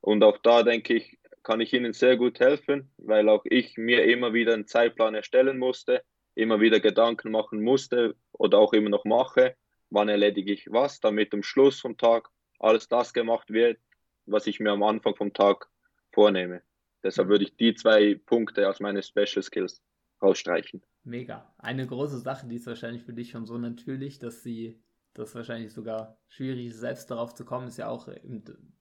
Und 0.02 0.24
auch 0.24 0.38
da 0.38 0.64
denke 0.64 0.96
ich, 0.96 1.20
kann 1.44 1.62
ich 1.62 1.74
ihnen 1.74 1.94
sehr 1.94 2.18
gut 2.18 2.40
helfen, 2.40 2.92
weil 2.98 3.30
auch 3.30 3.44
ich 3.46 3.78
mir 3.78 4.06
immer 4.06 4.34
wieder 4.34 4.54
einen 4.54 4.68
Zeitplan 4.68 5.16
erstellen 5.16 5.58
musste, 5.58 6.04
immer 6.36 6.60
wieder 6.60 6.80
Gedanken 6.80 7.32
machen 7.32 7.62
musste 7.62 8.16
oder 8.32 8.60
auch 8.60 8.74
immer 8.74 8.90
noch 8.90 9.06
mache, 9.06 9.56
wann 9.90 10.10
erledige 10.10 10.54
ich 10.54 10.72
was, 10.72 11.00
damit 11.00 11.34
am 11.34 11.44
Schluss 11.44 11.80
vom 11.80 11.98
Tag 11.98 12.30
alles 12.60 12.88
das 12.88 13.14
gemacht 13.14 13.52
wird, 13.52 13.80
was 14.26 14.48
ich 14.48 14.60
mir 14.60 14.72
am 14.72 14.84
Anfang 14.84 15.16
vom 15.16 15.34
Tag 15.34 15.68
vornehme. 16.12 16.62
Deshalb 17.04 17.30
würde 17.30 17.46
ich 17.46 17.56
die 17.56 17.74
zwei 17.74 18.16
Punkte 18.16 18.70
aus 18.70 18.80
meinen 18.80 19.02
Special 19.02 19.42
Skills 19.42 19.82
rausstreichen. 20.22 20.82
Mega. 21.04 21.54
Eine 21.58 21.88
große 21.88 22.20
Sache, 22.20 22.48
die 22.48 22.56
ist 22.56 22.68
wahrscheinlich 22.68 23.04
für 23.04 23.14
dich 23.14 23.32
schon 23.32 23.46
so 23.46 23.58
natürlich, 23.58 24.20
dass 24.20 24.44
sie 24.44 24.82
das 25.14 25.36
wahrscheinlich 25.36 25.74
sogar 25.74 26.18
schwierig 26.28 26.68
ist, 26.68 26.80
selbst 26.80 27.10
darauf 27.12 27.34
zu 27.34 27.44
kommen, 27.44 27.68
ist 27.68 27.78
ja 27.78 27.90
auch 27.90 28.08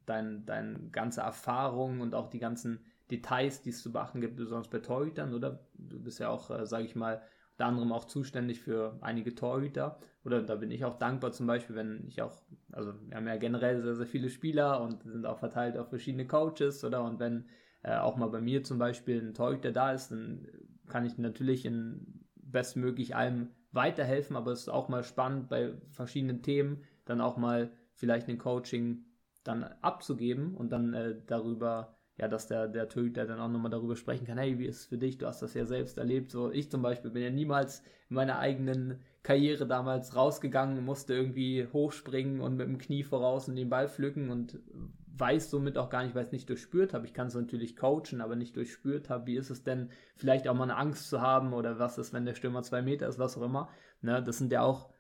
deine 0.07 0.41
dein 0.41 0.93
ganze 0.93 1.23
Erfahrung 1.23 2.01
und 2.01 2.15
auch 2.15 2.29
die 2.29 2.39
ganzen 2.39 2.85
Details, 3.11 3.63
die 3.63 3.71
es 3.71 3.83
zu 3.83 3.93
beachten 3.93 4.21
gibt, 4.21 4.37
besonders 4.37 4.69
bei 4.69 4.79
Torhütern, 4.79 5.35
oder? 5.35 5.67
Du 5.75 6.01
bist 6.01 6.21
ja 6.21 6.29
auch, 6.29 6.51
äh, 6.51 6.67
sage 6.67 6.85
ich 6.85 6.95
mal, 6.95 7.23
unter 7.53 7.67
anderem 7.67 7.93
auch 7.93 8.05
zuständig 8.05 8.61
für 8.61 8.97
einige 9.01 9.35
Torhüter. 9.35 9.99
Oder 10.25 10.43
da 10.43 10.55
bin 10.55 10.71
ich 10.71 10.85
auch 10.85 10.99
dankbar 10.99 11.33
zum 11.33 11.47
Beispiel, 11.47 11.77
wenn 11.77 12.07
ich 12.07 12.23
auch, 12.23 12.43
also 12.73 12.95
wir 13.07 13.17
haben 13.17 13.27
ja 13.27 13.37
generell 13.37 13.83
sehr, 13.83 13.97
sehr 13.97 14.07
viele 14.07 14.31
Spieler 14.31 14.81
und 14.81 15.03
sind 15.03 15.27
auch 15.27 15.39
verteilt 15.39 15.77
auf 15.77 15.89
verschiedene 15.89 16.27
Coaches, 16.27 16.85
oder? 16.85 17.03
Und 17.03 17.19
wenn 17.19 17.49
äh, 17.83 17.97
auch 17.97 18.17
mal 18.17 18.29
bei 18.29 18.41
mir 18.41 18.63
zum 18.63 18.79
Beispiel 18.79 19.21
ein 19.21 19.35
Torhüter 19.35 19.73
da 19.73 19.93
ist, 19.93 20.11
dann 20.11 20.47
kann 20.89 21.05
ich 21.05 21.19
natürlich 21.19 21.65
in 21.65 22.25
bestmöglich 22.37 23.17
allem 23.17 23.51
weiterhelfen, 23.73 24.37
aber 24.37 24.53
es 24.53 24.61
ist 24.61 24.69
auch 24.69 24.89
mal 24.89 25.05
spannend 25.05 25.49
bei 25.49 25.75
verschiedenen 25.91 26.43
Themen 26.43 26.83
dann 27.05 27.21
auch 27.21 27.37
mal 27.37 27.71
vielleicht 27.95 28.29
ein 28.29 28.39
Coaching 28.39 29.05
dann 29.45 29.65
abzugeben 29.81 30.55
und 30.55 30.71
dann 30.71 30.93
äh, 30.95 31.17
darüber, 31.27 31.97
ja, 32.19 32.29
dass 32.29 32.47
der, 32.47 32.69
der 32.69 32.89
Torhüter 32.89 33.27
dann 33.27 33.41
auch 33.41 33.49
nochmal 33.49 33.71
darüber 33.71 33.97
sprechen 33.97 34.27
kann, 34.27 34.39
hey, 34.39 34.59
wie 34.59 34.67
ist 34.67 34.81
es 34.81 34.87
für 34.87 34.99
dich, 34.99 35.19
du 35.19 35.27
hast 35.27 35.43
das 35.43 35.55
ja 35.55 35.65
selbst 35.65 35.99
erlebt, 35.99 36.31
so 36.31 36.51
ich 36.51 36.71
zum 36.71 36.83
Beispiel 36.83 37.11
bin 37.11 37.23
ja 37.23 37.31
niemals 37.31 37.83
in 38.09 38.17
meiner 38.17 38.39
eigenen 38.39 39.01
Karriere 39.23 39.67
damals 39.67 40.17
rausgegangen, 40.17 40.85
musste 40.85 41.15
irgendwie 41.15 41.67
hochspringen 41.73 42.41
und 42.41 42.57
mit 42.57 42.67
dem 42.67 42.79
Knie 42.79 43.03
voraus 43.03 43.49
und 43.49 43.57
den 43.57 43.71
Ball 43.71 43.89
pflücken 43.89 44.31
und 44.31 44.59
weiß 45.17 45.51
somit 45.51 45.77
auch 45.77 45.91
gar 45.91 46.05
nicht, 46.05 46.15
weil 46.15 46.23
ich 46.23 46.29
es 46.29 46.33
nicht 46.33 46.49
durchspürt 46.49 46.95
habe. 46.95 47.07
Ich 47.07 47.15
kann 47.15 47.27
es 47.27 47.35
natürlich 47.35 47.77
coachen, 47.77 48.21
aber 48.21 48.37
nicht 48.37 48.57
durchspürt 48.57 49.11
habe. 49.11 49.27
Wie 49.27 49.37
ist 49.37 49.51
es 49.51 49.63
denn, 49.63 49.91
vielleicht 50.17 50.49
auch 50.49 50.55
mal 50.55 50.65
eine 50.65 50.77
Angst 50.77 51.09
zu 51.09 51.21
haben 51.21 51.53
oder 51.53 51.79
was 51.79 51.99
ist, 51.99 52.13
wenn 52.13 52.25
der 52.25 52.35
Stürmer 52.35 52.63
zwei 52.63 52.83
Meter 52.83 53.09
ist, 53.09 53.19
was 53.19 53.37
auch 53.37 53.43
immer. 53.43 53.69
Ne, 54.03 54.23
das 54.23 54.39
sind 54.39 54.53
ja 54.53 54.63
auch 54.63 54.91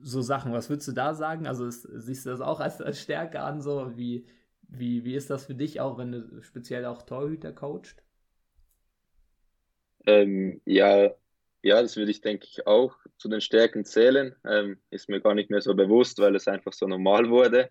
so 0.00 0.22
Sachen. 0.22 0.52
Was 0.52 0.68
würdest 0.70 0.88
du 0.88 0.92
da 0.92 1.14
sagen? 1.14 1.46
Also 1.46 1.66
ist, 1.66 1.82
siehst 1.82 2.26
du 2.26 2.30
das 2.30 2.40
auch 2.40 2.60
als, 2.60 2.80
als 2.80 3.00
Stärke 3.00 3.40
an? 3.40 3.60
So 3.60 3.96
wie, 3.96 4.26
wie, 4.62 5.04
wie 5.04 5.14
ist 5.14 5.30
das 5.30 5.46
für 5.46 5.54
dich 5.54 5.80
auch, 5.80 5.98
wenn 5.98 6.12
du 6.12 6.42
speziell 6.42 6.84
auch 6.84 7.02
Torhüter 7.02 7.52
coacht? 7.52 8.02
Ähm, 10.06 10.60
ja, 10.64 11.10
ja, 11.62 11.82
das 11.82 11.96
würde 11.96 12.10
ich, 12.10 12.20
denke 12.20 12.46
ich, 12.48 12.66
auch 12.66 12.96
zu 13.18 13.28
den 13.28 13.40
Stärken 13.40 13.84
zählen. 13.84 14.34
Ähm, 14.44 14.78
ist 14.90 15.08
mir 15.08 15.20
gar 15.20 15.34
nicht 15.34 15.50
mehr 15.50 15.60
so 15.60 15.74
bewusst, 15.74 16.18
weil 16.18 16.36
es 16.36 16.48
einfach 16.48 16.72
so 16.72 16.86
normal 16.86 17.30
wurde. 17.30 17.70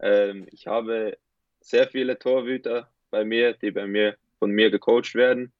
Ähm, 0.00 0.46
ich 0.50 0.66
habe 0.66 1.18
sehr 1.60 1.88
viele 1.88 2.18
Torhüter 2.18 2.90
bei 3.10 3.24
mir, 3.24 3.52
die 3.54 3.70
bei 3.70 3.86
mir 3.86 4.16
von 4.38 4.50
mir 4.50 4.70
gecoacht 4.70 5.14
werden. 5.14 5.52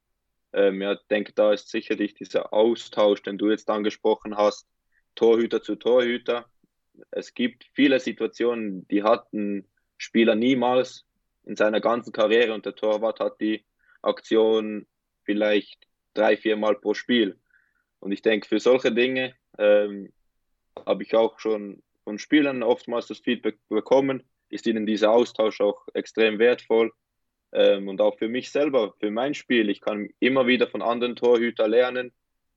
Ähm, 0.53 0.83
ja, 0.83 0.97
denke, 1.11 1.33
da 1.33 1.53
ist 1.53 1.69
sicherlich 1.69 2.15
dieser 2.15 2.53
Austausch, 2.53 3.23
den 3.23 3.39
du 3.39 3.51
jetzt 3.51 3.69
angesprochen 3.71 4.37
hast, 4.37 4.67
Torhüter 5.15 5.63
zu 5.63 5.77
Torhüter. 5.77 6.47
Es 7.11 7.35
gibt 7.35 7.65
viele 7.75 8.01
Situationen, 8.01 8.87
die 8.89 9.03
hat 9.03 9.33
ein 9.33 9.69
Spieler 9.97 10.35
niemals 10.35 11.07
in 11.45 11.57
seiner 11.57 11.81
ganzen 11.81 12.13
Karriere 12.13 12.55
und 12.55 12.67
der 12.67 12.75
Torwart 12.75 13.21
hat 13.21 13.41
die 13.41 13.65
Aktion 14.03 14.87
vielleicht 15.25 15.87
drei, 16.15 16.37
vier 16.37 16.57
Mal 16.57 16.75
pro 16.77 16.95
Spiel. 16.95 17.39
Und 18.01 18.13
ich 18.13 18.23
denke, 18.23 18.49
für 18.49 18.61
solche 18.61 18.93
Dinge 18.93 19.35
ähm, 19.59 20.13
habe 20.87 21.03
ich 21.03 21.15
auch 21.15 21.39
schon 21.39 21.83
von 22.05 22.19
Spielern 22.19 22.63
oftmals 22.63 23.07
das 23.07 23.19
Feedback 23.19 23.59
bekommen, 23.69 24.25
ist 24.51 24.67
ihnen 24.67 24.87
dieser 24.87 25.11
Austausch 25.13 25.61
auch 25.61 25.87
extrem 25.95 26.39
wertvoll. 26.39 26.93
Ähm, 27.53 27.89
und 27.89 28.01
auch 28.01 28.19
für 28.19 28.29
mich 28.29 28.51
selber, 28.51 28.95
für 29.01 29.11
mein 29.11 29.35
Spiel. 29.35 29.71
Ich 29.71 29.81
kann 29.81 30.09
immer 30.21 30.47
wieder 30.47 30.69
von 30.69 30.83
anderen 30.83 31.17
Torhütern 31.17 31.71
lernen, 31.71 32.13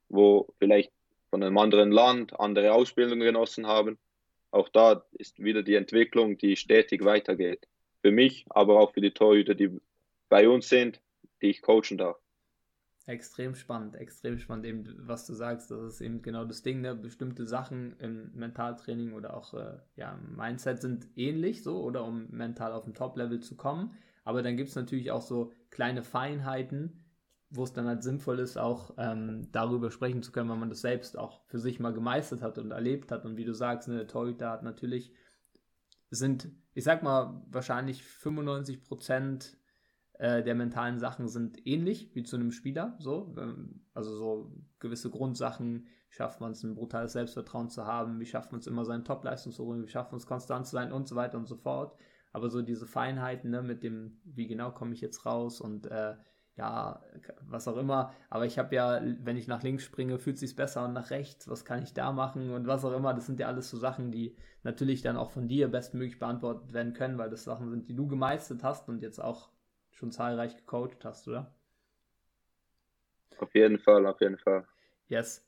wo 0.10 0.54
vielleicht 0.60 0.92
von 1.30 1.42
einem 1.42 1.58
anderen 1.58 1.92
Land 1.92 2.40
andere 2.40 2.74
Ausbildungen 2.74 3.22
genossen 3.22 3.66
haben. 3.66 3.98
Auch 4.52 4.70
da 4.70 5.04
ist 5.14 5.44
wieder 5.44 5.64
die 5.64 5.76
Entwicklung, 5.76 6.38
die 6.38 6.56
stetig 6.56 7.04
weitergeht. 7.04 7.68
für 8.04 8.12
mich, 8.12 8.46
aber 8.50 8.80
auch 8.80 8.94
für 8.94 9.02
die 9.02 9.12
Torhüter, 9.12 9.56
die 9.56 9.70
bei 10.30 10.48
uns 10.50 10.68
sind, 10.68 11.02
die 11.42 11.50
ich 11.50 11.62
coachen 11.62 11.98
darf. 11.98 12.18
Extrem 13.06 13.54
spannend, 13.54 13.96
extrem 13.96 14.38
spannend, 14.38 14.66
eben 14.66 14.86
was 15.00 15.26
du 15.26 15.34
sagst. 15.34 15.72
Das 15.72 15.82
ist 15.96 16.02
eben 16.02 16.22
genau 16.22 16.46
das 16.46 16.64
Ding, 16.64 16.80
ne? 16.80 16.96
bestimmte 16.96 17.46
Sachen 17.46 17.98
im 18.00 18.32
Mentaltraining 18.34 19.12
oder 19.12 19.36
auch 19.36 19.54
äh, 19.54 19.78
ja, 19.98 20.18
Mindset 20.36 20.82
sind 20.82 21.08
ähnlich, 21.18 21.64
so, 21.64 21.84
oder 21.84 22.06
um 22.06 22.30
mental 22.30 22.72
auf 22.72 22.88
ein 22.88 22.94
Top-Level 22.94 23.42
zu 23.42 23.58
kommen. 23.58 23.94
Aber 24.24 24.42
dann 24.42 24.56
gibt 24.56 24.70
es 24.70 24.76
natürlich 24.76 25.12
auch 25.12 25.22
so 25.22 25.52
kleine 25.70 26.02
Feinheiten, 26.02 27.04
wo 27.50 27.64
es 27.64 27.74
dann 27.74 27.88
halt 27.88 28.04
sinnvoll 28.04 28.40
ist, 28.40 28.58
auch 28.58 28.94
ähm, 28.98 29.50
darüber 29.52 29.92
sprechen 29.92 30.24
zu 30.24 30.32
können, 30.32 30.50
wenn 30.50 30.60
man 30.60 30.70
das 30.70 30.82
selbst 30.82 31.18
auch 31.18 31.46
für 31.46 31.60
sich 31.60 31.80
mal 31.80 31.94
gemeistert 31.94 32.42
hat 32.42 32.58
und 32.58 32.72
erlebt 32.72 33.12
hat. 33.12 33.26
Und 33.26 33.36
wie 33.36 33.46
du 33.46 33.54
sagst, 33.54 33.90
ne, 33.90 33.98
der 33.98 34.08
Torhüter 34.08 34.50
hat 34.50 34.64
natürlich, 34.64 35.14
sind, 36.10 36.50
ich 36.74 36.84
sag 36.84 37.04
mal, 37.04 37.44
wahrscheinlich 37.50 38.04
95 38.04 38.82
Prozent 38.82 39.58
äh, 40.24 40.42
der 40.42 40.56
mentalen 40.56 41.00
Sachen 41.00 41.28
sind 41.28 41.68
ähnlich 41.68 42.16
wie 42.16 42.24
zu 42.24 42.38
einem 42.38 42.54
Spieler. 42.54 42.96
So, 42.98 43.36
also 43.94 44.16
so 44.16 44.54
gewisse 44.80 45.10
Grundsachen, 45.10 45.86
wie 46.08 46.16
schafft 46.16 46.40
man 46.40 46.54
es, 46.54 46.64
ein 46.64 46.76
brutales 46.76 47.12
Selbstvertrauen 47.12 47.70
zu 47.70 47.86
haben, 47.86 48.22
wie 48.22 48.26
schafft 48.26 48.54
man 48.54 48.62
es 48.62 48.68
immer 48.68 48.86
seine 48.86 49.04
Topleistung 49.04 49.52
zu 49.52 49.66
holen, 49.66 49.84
wie 49.84 49.90
schafft 49.90 50.14
man 50.14 50.20
es 50.20 50.26
konstant 50.26 50.66
zu 50.66 50.72
sein 50.72 50.94
und 50.94 51.10
so 51.10 51.18
weiter 51.18 51.38
und 51.38 51.46
so 51.46 51.58
fort. 51.58 51.98
Aber 52.32 52.50
so 52.50 52.62
diese 52.62 52.88
Feinheiten, 52.88 53.52
ne, 53.52 53.62
mit 53.62 53.84
dem, 53.84 54.22
wie 54.24 54.48
genau 54.48 54.72
komme 54.72 54.94
ich 54.94 55.02
jetzt 55.02 55.26
raus 55.26 55.60
und 55.60 55.88
äh, 55.88 56.16
ja, 56.56 57.02
was 57.42 57.68
auch 57.68 57.76
immer. 57.76 58.14
Aber 58.30 58.46
ich 58.46 58.58
habe 58.58 58.74
ja, 58.74 59.02
wenn 59.20 59.36
ich 59.36 59.50
nach 59.50 59.62
links 59.62 59.84
springe, 59.84 60.20
fühlt 60.20 60.38
sich 60.38 60.56
besser 60.56 60.86
und 60.86 60.94
nach 60.94 61.10
rechts. 61.10 61.50
Was 61.50 61.66
kann 61.66 61.84
ich 61.84 61.94
da 61.94 62.14
machen 62.14 62.50
und 62.52 62.66
was 62.66 62.86
auch 62.86 62.96
immer. 62.96 63.14
Das 63.14 63.26
sind 63.26 63.42
ja 63.42 63.48
alles 63.48 63.70
so 63.70 63.76
Sachen, 63.76 64.10
die 64.10 64.38
natürlich 64.64 65.02
dann 65.02 65.18
auch 65.18 65.32
von 65.32 65.50
dir 65.50 65.68
bestmöglich 65.68 66.18
beantwortet 66.18 66.72
werden 66.72 66.94
können, 66.94 67.18
weil 67.18 67.30
das 67.30 67.44
Sachen 67.44 67.70
sind, 67.70 67.90
die 67.90 67.96
du 67.96 68.08
gemeistert 68.08 68.64
hast 68.64 68.88
und 68.88 69.02
jetzt 69.02 69.22
auch 69.22 69.53
schon 69.94 70.12
zahlreich 70.12 70.56
gecoacht 70.56 71.06
hast, 71.06 71.28
oder? 71.28 71.54
Auf 73.40 73.54
jeden 73.56 73.80
Fall, 73.80 74.06
auf 74.06 74.20
jeden 74.22 74.38
Fall. 74.38 74.66
Yes. 75.08 75.46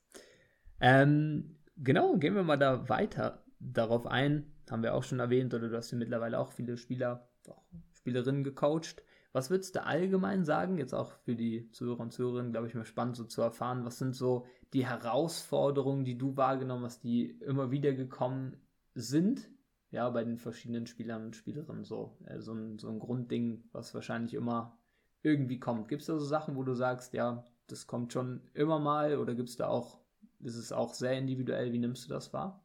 Ähm, 0.80 1.56
genau, 1.76 2.16
gehen 2.16 2.34
wir 2.34 2.42
mal 2.42 2.58
da 2.58 2.88
weiter 2.88 3.44
darauf 3.58 4.06
ein. 4.06 4.52
Haben 4.70 4.82
wir 4.82 4.94
auch 4.94 5.04
schon 5.04 5.20
erwähnt, 5.20 5.54
oder 5.54 5.68
du 5.68 5.76
hast 5.76 5.90
ja 5.92 5.98
mittlerweile 5.98 6.38
auch 6.38 6.52
viele 6.52 6.76
Spieler, 6.76 7.28
auch 7.48 7.62
Spielerinnen 7.92 8.44
gecoacht. 8.44 9.02
Was 9.32 9.50
würdest 9.50 9.76
du 9.76 9.84
allgemein 9.84 10.44
sagen, 10.44 10.78
jetzt 10.78 10.94
auch 10.94 11.12
für 11.24 11.36
die 11.36 11.70
Zuhörer 11.70 12.00
und 12.00 12.12
Zuhörerinnen, 12.12 12.52
glaube 12.52 12.68
ich, 12.68 12.74
mal 12.74 12.84
spannend 12.84 13.16
so 13.16 13.24
zu 13.24 13.42
erfahren, 13.42 13.84
was 13.84 13.98
sind 13.98 14.14
so 14.14 14.46
die 14.72 14.86
Herausforderungen, 14.86 16.04
die 16.04 16.18
du 16.18 16.36
wahrgenommen 16.36 16.84
hast, 16.84 17.04
die 17.04 17.30
immer 17.40 17.70
wieder 17.70 17.92
gekommen 17.92 18.56
sind 18.94 19.48
ja, 19.96 20.10
bei 20.10 20.22
den 20.22 20.36
verschiedenen 20.36 20.86
Spielern 20.86 21.24
und 21.24 21.36
Spielerinnen 21.36 21.84
so. 21.84 22.18
Äh, 22.26 22.40
so, 22.40 22.52
ein, 22.52 22.78
so 22.78 22.88
ein 22.88 22.98
Grundding, 22.98 23.64
was 23.72 23.94
wahrscheinlich 23.94 24.34
immer 24.34 24.78
irgendwie 25.22 25.58
kommt. 25.58 25.88
Gibt 25.88 26.02
es 26.02 26.06
da 26.06 26.18
so 26.18 26.26
Sachen, 26.26 26.54
wo 26.54 26.62
du 26.62 26.74
sagst, 26.74 27.14
ja, 27.14 27.44
das 27.66 27.86
kommt 27.86 28.12
schon 28.12 28.42
immer 28.52 28.78
mal 28.78 29.16
oder 29.16 29.34
gibt 29.34 29.48
es 29.48 29.56
da 29.56 29.68
auch, 29.68 29.98
ist 30.40 30.56
es 30.56 30.70
auch 30.70 30.92
sehr 30.92 31.14
individuell, 31.14 31.72
wie 31.72 31.78
nimmst 31.78 32.04
du 32.04 32.10
das 32.10 32.32
wahr? 32.34 32.62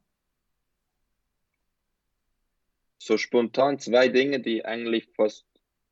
So 2.98 3.18
spontan 3.18 3.80
zwei 3.80 4.10
Dinge, 4.10 4.42
die 4.42 4.66
eigentlich 4.66 5.08
fast 5.16 5.48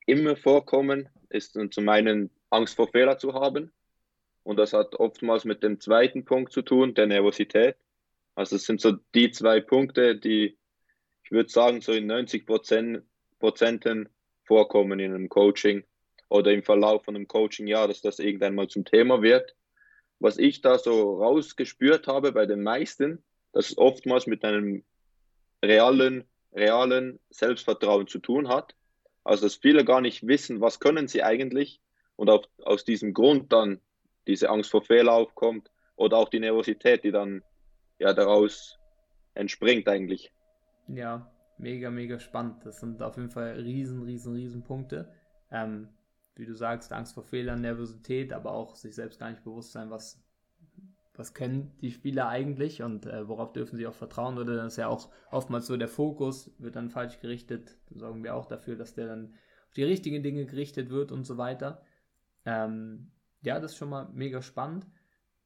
immer 0.05 0.35
vorkommen, 0.35 1.07
ist 1.29 1.57
zum 1.71 1.89
einen 1.89 2.29
Angst 2.49 2.75
vor 2.75 2.89
Fehler 2.89 3.17
zu 3.17 3.33
haben. 3.33 3.71
Und 4.43 4.57
das 4.57 4.73
hat 4.73 4.95
oftmals 4.95 5.45
mit 5.45 5.63
dem 5.63 5.79
zweiten 5.79 6.25
Punkt 6.25 6.51
zu 6.51 6.63
tun, 6.63 6.93
der 6.95 7.07
Nervosität. 7.07 7.77
Also 8.35 8.57
es 8.57 8.65
sind 8.65 8.81
so 8.81 8.97
die 9.15 9.31
zwei 9.31 9.61
Punkte, 9.61 10.17
die 10.17 10.58
ich 11.29 11.31
würde 11.31 11.51
sagen, 11.51 11.79
so 11.79 11.91
in 11.91 12.07
90 12.07 12.47
Prozent, 12.47 13.03
Prozenten 13.37 14.09
vorkommen 14.45 14.99
in 14.99 15.13
einem 15.13 15.29
Coaching 15.29 15.83
oder 16.27 16.51
im 16.51 16.63
Verlauf 16.63 17.05
von 17.05 17.15
einem 17.15 17.27
Coaching, 17.27 17.67
ja, 17.67 17.85
dass 17.85 18.01
das 18.01 18.17
irgendwann 18.17 18.55
mal 18.55 18.67
zum 18.67 18.83
Thema 18.83 19.21
wird. 19.21 19.55
Was 20.17 20.39
ich 20.39 20.61
da 20.61 20.79
so 20.79 21.21
rausgespürt 21.21 22.07
habe 22.07 22.31
bei 22.31 22.47
den 22.47 22.63
meisten, 22.63 23.23
dass 23.53 23.69
es 23.69 23.77
oftmals 23.77 24.25
mit 24.25 24.43
einem 24.43 24.83
realen, 25.63 26.23
realen 26.51 27.19
Selbstvertrauen 27.29 28.07
zu 28.07 28.17
tun 28.17 28.47
hat. 28.49 28.75
Also, 29.23 29.45
dass 29.45 29.53
viele 29.53 29.85
gar 29.85 30.01
nicht 30.01 30.25
wissen, 30.25 30.61
was 30.61 30.79
können 30.79 31.07
sie 31.07 31.21
eigentlich 31.21 31.79
und 32.15 32.31
auch 32.31 32.47
aus 32.63 32.85
diesem 32.85 33.13
Grund 33.13 33.53
dann 33.53 33.81
diese 34.25 34.49
Angst 34.49 34.71
vor 34.71 34.81
Fehler 34.81 35.13
aufkommt 35.13 35.69
oder 35.95 36.17
auch 36.17 36.29
die 36.29 36.39
Nervosität, 36.39 37.03
die 37.03 37.11
dann 37.11 37.43
ja 37.99 38.15
daraus 38.15 38.79
entspringt 39.35 39.87
eigentlich. 39.87 40.31
Ja, 40.93 41.31
mega, 41.57 41.89
mega 41.89 42.19
spannend. 42.19 42.65
Das 42.65 42.79
sind 42.79 43.01
auf 43.01 43.17
jeden 43.17 43.29
Fall 43.29 43.51
riesen, 43.53 44.03
riesen, 44.03 44.33
riesen 44.33 44.63
Punkte. 44.63 45.11
Ähm, 45.51 45.89
wie 46.35 46.45
du 46.45 46.55
sagst, 46.55 46.93
Angst 46.93 47.13
vor 47.13 47.23
Fehlern, 47.23 47.61
Nervosität, 47.61 48.33
aber 48.33 48.51
auch 48.51 48.75
sich 48.75 48.95
selbst 48.95 49.19
gar 49.19 49.29
nicht 49.29 49.43
bewusst 49.43 49.73
sein, 49.73 49.89
was, 49.89 50.23
was 51.13 51.33
können 51.33 51.77
die 51.81 51.91
Spieler 51.91 52.29
eigentlich 52.29 52.81
und 52.81 53.05
äh, 53.05 53.27
worauf 53.27 53.51
dürfen 53.51 53.77
sie 53.77 53.85
auch 53.85 53.93
vertrauen. 53.93 54.37
Oder 54.37 54.55
dann 54.55 54.67
ist 54.67 54.77
ja 54.77 54.87
auch 54.87 55.09
oftmals 55.31 55.67
so 55.67 55.75
der 55.77 55.89
Fokus, 55.89 56.51
wird 56.57 56.75
dann 56.75 56.89
falsch 56.89 57.19
gerichtet. 57.19 57.77
Da 57.89 57.99
sorgen 57.99 58.23
wir 58.23 58.35
auch 58.35 58.45
dafür, 58.45 58.75
dass 58.75 58.93
der 58.93 59.07
dann 59.07 59.33
auf 59.67 59.73
die 59.73 59.83
richtigen 59.83 60.23
Dinge 60.23 60.45
gerichtet 60.45 60.89
wird 60.89 61.11
und 61.11 61.25
so 61.25 61.37
weiter. 61.37 61.83
Ähm, 62.45 63.11
ja, 63.41 63.59
das 63.59 63.73
ist 63.73 63.77
schon 63.77 63.89
mal 63.89 64.09
mega 64.13 64.41
spannend. 64.41 64.87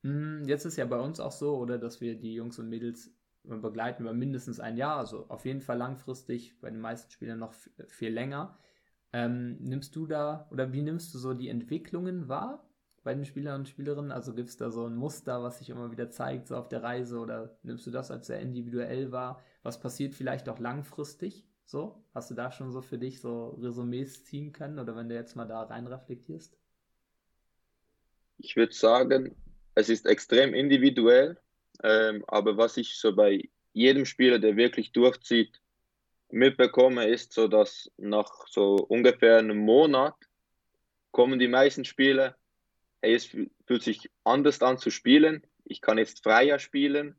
Hm, 0.04 0.44
jetzt 0.46 0.66
ist 0.66 0.78
ja 0.78 0.86
bei 0.86 1.00
uns 1.00 1.20
auch 1.20 1.32
so, 1.32 1.58
oder 1.58 1.78
dass 1.78 2.02
wir 2.02 2.20
die 2.20 2.36
Jungs 2.36 2.60
und 2.60 2.70
Mädels 2.70 3.12
begleiten 3.44 4.04
wir 4.06 4.14
mindestens 4.14 4.60
ein 4.60 4.78
Jahr, 4.78 4.98
also 4.98 5.26
auf 5.30 5.46
jeden 5.46 5.62
Fall 5.62 5.78
langfristig, 5.78 6.60
bei 6.62 6.70
den 6.70 6.80
meisten 6.80 7.12
Spielern 7.12 7.40
noch 7.40 7.54
viel 7.88 8.14
länger. 8.14 8.58
Ähm, 9.12 9.58
nimmst 9.60 9.96
du 9.96 10.08
da 10.08 10.48
oder 10.52 10.74
wie 10.74 10.82
nimmst 10.82 11.14
du 11.14 11.20
so 11.20 11.34
die 11.34 11.50
Entwicklungen 11.50 12.28
wahr 12.28 12.68
bei 13.04 13.14
den 13.14 13.26
Spielern 13.26 13.62
und 13.62 13.70
Spielerinnen? 13.70 14.12
Also 14.12 14.34
gibt 14.34 14.50
es 14.50 14.58
da 14.58 14.72
so 14.72 14.86
ein 14.88 14.96
Muster, 14.96 15.44
was 15.44 15.60
sich 15.60 15.70
immer 15.70 15.92
wieder 15.92 16.10
zeigt, 16.10 16.48
so 16.48 16.56
auf 16.56 16.70
der 16.70 16.84
Reise 16.84 17.20
oder 17.20 17.58
nimmst 17.64 17.86
du 17.86 17.92
das 17.92 18.12
als 18.12 18.28
sehr 18.28 18.40
individuell 18.40 19.12
wahr? 19.12 19.42
Was 19.62 19.80
passiert 19.80 20.16
vielleicht 20.16 20.50
auch 20.50 20.60
langfristig? 20.60 21.46
So, 21.66 22.04
hast 22.14 22.32
du 22.32 22.36
da 22.36 22.52
schon 22.52 22.72
so 22.72 22.82
für 22.82 22.98
dich 22.98 23.22
so 23.22 23.50
Resümees 23.62 24.26
ziehen 24.26 24.52
können 24.52 24.80
oder 24.80 24.96
wenn 24.96 25.10
du 25.10 25.16
jetzt 25.16 25.36
mal 25.36 25.48
da 25.48 25.64
rein 25.64 25.88
reflektierst? 25.88 26.58
Ich 28.38 28.56
würde 28.56 28.74
sagen, 28.74 29.36
es 29.76 29.90
ist 29.90 30.06
extrem 30.06 30.54
individuell 30.54 31.38
ähm, 31.84 32.24
aber 32.28 32.58
was 32.58 32.78
ich 32.78 32.96
so 32.98 33.16
bei 33.16 33.50
jedem 33.74 34.06
Spieler, 34.06 34.40
der 34.40 34.56
wirklich 34.56 34.92
durchzieht, 34.92 35.60
mitbekomme, 36.30 37.08
ist 37.08 37.34
so, 37.34 37.48
dass 37.48 37.92
nach 37.98 38.48
so 38.48 38.76
ungefähr 38.76 39.38
einem 39.38 39.58
Monat 39.58 40.16
kommen 41.12 41.40
die 41.40 41.48
meisten 41.48 41.86
Spieler, 41.86 42.36
hey, 43.02 43.14
es 43.14 43.26
fühlt 43.26 43.84
sich 43.84 44.10
anders 44.24 44.62
an 44.62 44.78
zu 44.78 44.90
spielen, 44.90 45.46
ich 45.66 45.82
kann 45.82 45.98
jetzt 45.98 46.24
freier 46.24 46.58
spielen 46.58 47.16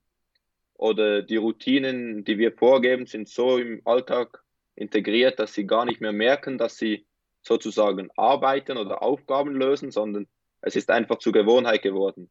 oder 0.75 1.23
die 1.23 1.37
Routinen, 1.37 2.25
die 2.25 2.39
wir 2.39 2.53
vorgeben, 2.53 3.07
sind 3.07 3.29
so 3.29 3.59
im 3.59 3.81
Alltag 3.85 4.43
integriert, 4.75 5.39
dass 5.39 5.55
sie 5.55 5.67
gar 5.67 5.85
nicht 5.85 6.01
mehr 6.01 6.13
merken, 6.13 6.59
dass 6.59 6.77
sie 6.77 7.07
sozusagen 7.43 8.11
arbeiten 8.17 8.77
oder 8.77 9.03
Aufgaben 9.03 9.55
lösen, 9.55 9.91
sondern 9.91 10.27
es 10.63 10.77
ist 10.77 10.91
einfach 10.91 11.19
zur 11.19 11.33
Gewohnheit 11.33 11.83
geworden. 11.83 12.31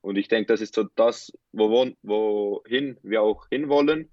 Und 0.00 0.16
ich 0.16 0.28
denke, 0.28 0.46
das 0.46 0.60
ist 0.60 0.74
so 0.74 0.84
das, 0.84 1.32
wo, 1.52 1.90
wohin 2.02 2.98
wir 3.02 3.22
auch 3.22 3.46
hinwollen, 3.48 4.10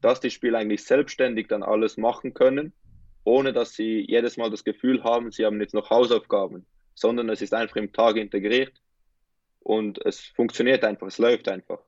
dass 0.00 0.20
die 0.20 0.30
Spieler 0.30 0.58
eigentlich 0.58 0.84
selbstständig 0.84 1.48
dann 1.48 1.62
alles 1.62 1.96
machen 1.96 2.34
können, 2.34 2.72
ohne 3.24 3.52
dass 3.52 3.72
sie 3.72 4.04
jedes 4.06 4.36
Mal 4.36 4.50
das 4.50 4.64
Gefühl 4.64 5.02
haben, 5.02 5.30
sie 5.30 5.44
haben 5.44 5.60
jetzt 5.60 5.74
noch 5.74 5.90
Hausaufgaben, 5.90 6.66
sondern 6.94 7.30
es 7.30 7.42
ist 7.42 7.54
einfach 7.54 7.76
im 7.76 7.92
Tag 7.92 8.16
integriert 8.16 8.80
und 9.60 10.04
es 10.04 10.20
funktioniert 10.20 10.84
einfach, 10.84 11.06
es 11.06 11.18
läuft 11.18 11.48
einfach. 11.48 11.80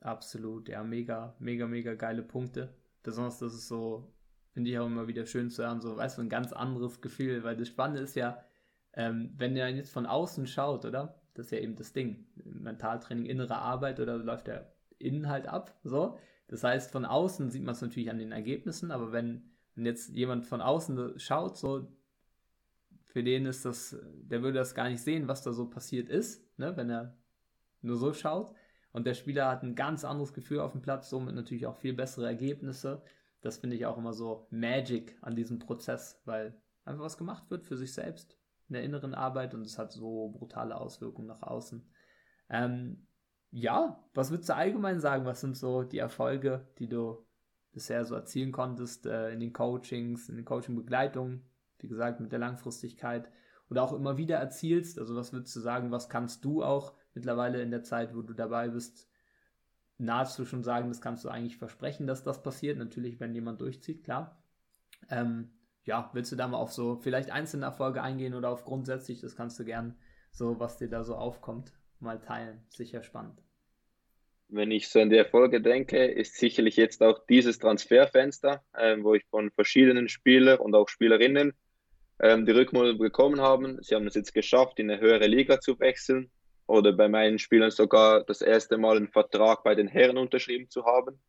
Absolut, 0.00 0.68
ja, 0.68 0.82
mega, 0.82 1.36
mega, 1.38 1.66
mega 1.66 1.94
geile 1.94 2.22
Punkte. 2.22 2.74
Besonders, 3.02 3.38
das 3.38 3.52
ist 3.52 3.68
so, 3.68 4.10
finde 4.52 4.70
ich 4.70 4.78
auch 4.78 4.86
immer 4.86 5.06
wieder 5.06 5.26
schön 5.26 5.50
zu 5.50 5.62
hören, 5.62 5.80
so, 5.80 5.96
weißt 5.96 6.16
du, 6.18 6.22
ein 6.22 6.28
ganz 6.30 6.52
anderes 6.52 7.00
Gefühl, 7.02 7.44
weil 7.44 7.56
das 7.56 7.68
Spannende 7.68 8.02
ist 8.02 8.16
ja, 8.16 8.42
ähm, 8.94 9.34
wenn 9.36 9.54
ihr 9.54 9.68
jetzt 9.68 9.92
von 9.92 10.06
außen 10.06 10.46
schaut, 10.46 10.86
oder? 10.86 11.19
Das 11.34 11.46
ist 11.46 11.52
ja 11.52 11.58
eben 11.58 11.76
das 11.76 11.92
Ding. 11.92 12.26
Mentaltraining, 12.44 13.26
innere 13.26 13.56
Arbeit 13.56 14.00
oder 14.00 14.16
läuft 14.18 14.46
der 14.48 14.72
Inhalt 14.98 15.46
ab. 15.46 15.78
So. 15.84 16.18
Das 16.48 16.64
heißt, 16.64 16.90
von 16.90 17.04
außen 17.04 17.50
sieht 17.50 17.62
man 17.62 17.74
es 17.74 17.80
natürlich 17.80 18.10
an 18.10 18.18
den 18.18 18.32
Ergebnissen, 18.32 18.90
aber 18.90 19.12
wenn, 19.12 19.50
wenn 19.74 19.86
jetzt 19.86 20.10
jemand 20.10 20.46
von 20.46 20.60
außen 20.60 21.18
schaut, 21.18 21.56
so 21.56 21.88
für 23.04 23.22
den 23.22 23.46
ist 23.46 23.64
das, 23.64 23.96
der 24.22 24.42
würde 24.42 24.58
das 24.58 24.74
gar 24.74 24.88
nicht 24.88 25.02
sehen, 25.02 25.28
was 25.28 25.42
da 25.42 25.52
so 25.52 25.68
passiert 25.70 26.08
ist, 26.08 26.44
ne, 26.58 26.76
wenn 26.76 26.90
er 26.90 27.16
nur 27.82 27.96
so 27.96 28.12
schaut. 28.12 28.54
Und 28.92 29.06
der 29.06 29.14
Spieler 29.14 29.48
hat 29.48 29.62
ein 29.62 29.76
ganz 29.76 30.04
anderes 30.04 30.32
Gefühl 30.32 30.60
auf 30.60 30.72
dem 30.72 30.82
Platz, 30.82 31.10
somit 31.10 31.34
natürlich 31.34 31.66
auch 31.66 31.76
viel 31.76 31.92
bessere 31.92 32.26
Ergebnisse. 32.26 33.02
Das 33.40 33.58
finde 33.58 33.76
ich 33.76 33.86
auch 33.86 33.96
immer 33.96 34.12
so 34.12 34.48
Magic 34.50 35.16
an 35.22 35.36
diesem 35.36 35.60
Prozess, 35.60 36.20
weil 36.24 36.54
einfach 36.84 37.04
was 37.04 37.16
gemacht 37.16 37.48
wird 37.50 37.64
für 37.64 37.76
sich 37.76 37.92
selbst 37.92 38.39
in 38.70 38.74
der 38.74 38.84
inneren 38.84 39.14
Arbeit 39.14 39.52
und 39.52 39.62
es 39.62 39.78
hat 39.78 39.92
so 39.92 40.28
brutale 40.28 40.76
Auswirkungen 40.76 41.26
nach 41.26 41.42
außen. 41.42 41.84
Ähm, 42.48 43.06
ja, 43.50 44.02
was 44.14 44.30
würdest 44.30 44.48
du 44.48 44.54
allgemein 44.54 45.00
sagen? 45.00 45.26
Was 45.26 45.40
sind 45.40 45.56
so 45.56 45.82
die 45.82 45.98
Erfolge, 45.98 46.68
die 46.78 46.88
du 46.88 47.26
bisher 47.72 48.04
so 48.04 48.14
erzielen 48.14 48.52
konntest 48.52 49.06
äh, 49.06 49.32
in 49.32 49.40
den 49.40 49.52
Coachings, 49.52 50.28
in 50.28 50.36
den 50.36 50.44
Coaching-Begleitungen, 50.44 51.42
wie 51.80 51.88
gesagt, 51.88 52.20
mit 52.20 52.30
der 52.30 52.38
Langfristigkeit 52.38 53.28
oder 53.68 53.82
auch 53.82 53.92
immer 53.92 54.16
wieder 54.16 54.36
erzielst? 54.36 55.00
Also 55.00 55.16
was 55.16 55.32
würdest 55.32 55.54
du 55.56 55.60
sagen, 55.60 55.90
was 55.90 56.08
kannst 56.08 56.44
du 56.44 56.62
auch 56.62 56.94
mittlerweile 57.12 57.60
in 57.60 57.72
der 57.72 57.82
Zeit, 57.82 58.14
wo 58.14 58.22
du 58.22 58.34
dabei 58.34 58.68
bist, 58.68 59.08
nahezu 59.98 60.44
schon 60.46 60.62
sagen, 60.62 60.88
das 60.88 61.00
kannst 61.00 61.24
du 61.24 61.28
eigentlich 61.28 61.58
versprechen, 61.58 62.06
dass 62.06 62.22
das 62.22 62.42
passiert. 62.42 62.78
Natürlich, 62.78 63.18
wenn 63.18 63.34
jemand 63.34 63.60
durchzieht, 63.60 64.04
klar. 64.04 64.40
Ähm, 65.08 65.50
ja, 65.84 66.10
willst 66.12 66.32
du 66.32 66.36
da 66.36 66.46
mal 66.46 66.58
auf 66.58 66.72
so 66.72 66.96
vielleicht 66.96 67.30
einzelne 67.30 67.66
Erfolge 67.66 68.02
eingehen 68.02 68.34
oder 68.34 68.50
auf 68.50 68.64
grundsätzlich, 68.64 69.20
das 69.20 69.36
kannst 69.36 69.58
du 69.58 69.64
gern 69.64 69.96
so, 70.32 70.58
was 70.60 70.78
dir 70.78 70.88
da 70.88 71.04
so 71.04 71.16
aufkommt, 71.16 71.72
mal 71.98 72.20
teilen. 72.20 72.62
Sicher 72.68 73.02
spannend. 73.02 73.42
Wenn 74.48 74.70
ich 74.72 74.88
so 74.88 75.00
an 75.00 75.10
die 75.10 75.16
Erfolge 75.16 75.60
denke, 75.60 76.04
ist 76.04 76.36
sicherlich 76.36 76.76
jetzt 76.76 77.02
auch 77.02 77.24
dieses 77.26 77.58
Transferfenster, 77.58 78.64
äh, 78.72 78.96
wo 79.00 79.14
ich 79.14 79.24
von 79.26 79.50
verschiedenen 79.52 80.08
Spielern 80.08 80.58
und 80.58 80.74
auch 80.74 80.88
Spielerinnen 80.88 81.54
ähm, 82.20 82.46
die 82.46 82.52
Rückmeldung 82.52 82.98
bekommen 82.98 83.40
haben. 83.40 83.80
Sie 83.82 83.94
haben 83.94 84.06
es 84.06 84.14
jetzt 84.14 84.34
geschafft, 84.34 84.78
in 84.80 84.90
eine 84.90 85.00
höhere 85.00 85.26
Liga 85.26 85.60
zu 85.60 85.78
wechseln 85.78 86.30
oder 86.66 86.92
bei 86.92 87.08
meinen 87.08 87.38
Spielern 87.38 87.70
sogar 87.70 88.24
das 88.24 88.42
erste 88.42 88.76
Mal 88.76 88.96
einen 88.96 89.08
Vertrag 89.08 89.62
bei 89.62 89.74
den 89.74 89.88
Herren 89.88 90.18
unterschrieben 90.18 90.68
zu 90.68 90.84
haben. 90.84 91.20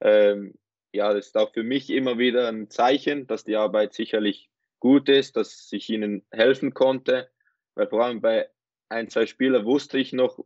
Ähm, 0.00 0.54
ja, 0.94 1.12
das 1.12 1.26
ist 1.26 1.36
auch 1.36 1.52
für 1.52 1.64
mich 1.64 1.90
immer 1.90 2.18
wieder 2.18 2.48
ein 2.48 2.70
Zeichen, 2.70 3.26
dass 3.26 3.42
die 3.44 3.56
Arbeit 3.56 3.94
sicherlich 3.94 4.48
gut 4.78 5.08
ist, 5.08 5.36
dass 5.36 5.68
ich 5.72 5.90
ihnen 5.90 6.24
helfen 6.30 6.72
konnte, 6.72 7.28
weil 7.74 7.88
vor 7.88 8.04
allem 8.04 8.20
bei 8.20 8.48
ein, 8.88 9.08
zwei 9.08 9.26
Spielern 9.26 9.66
wusste 9.66 9.98
ich 9.98 10.12
noch, 10.12 10.38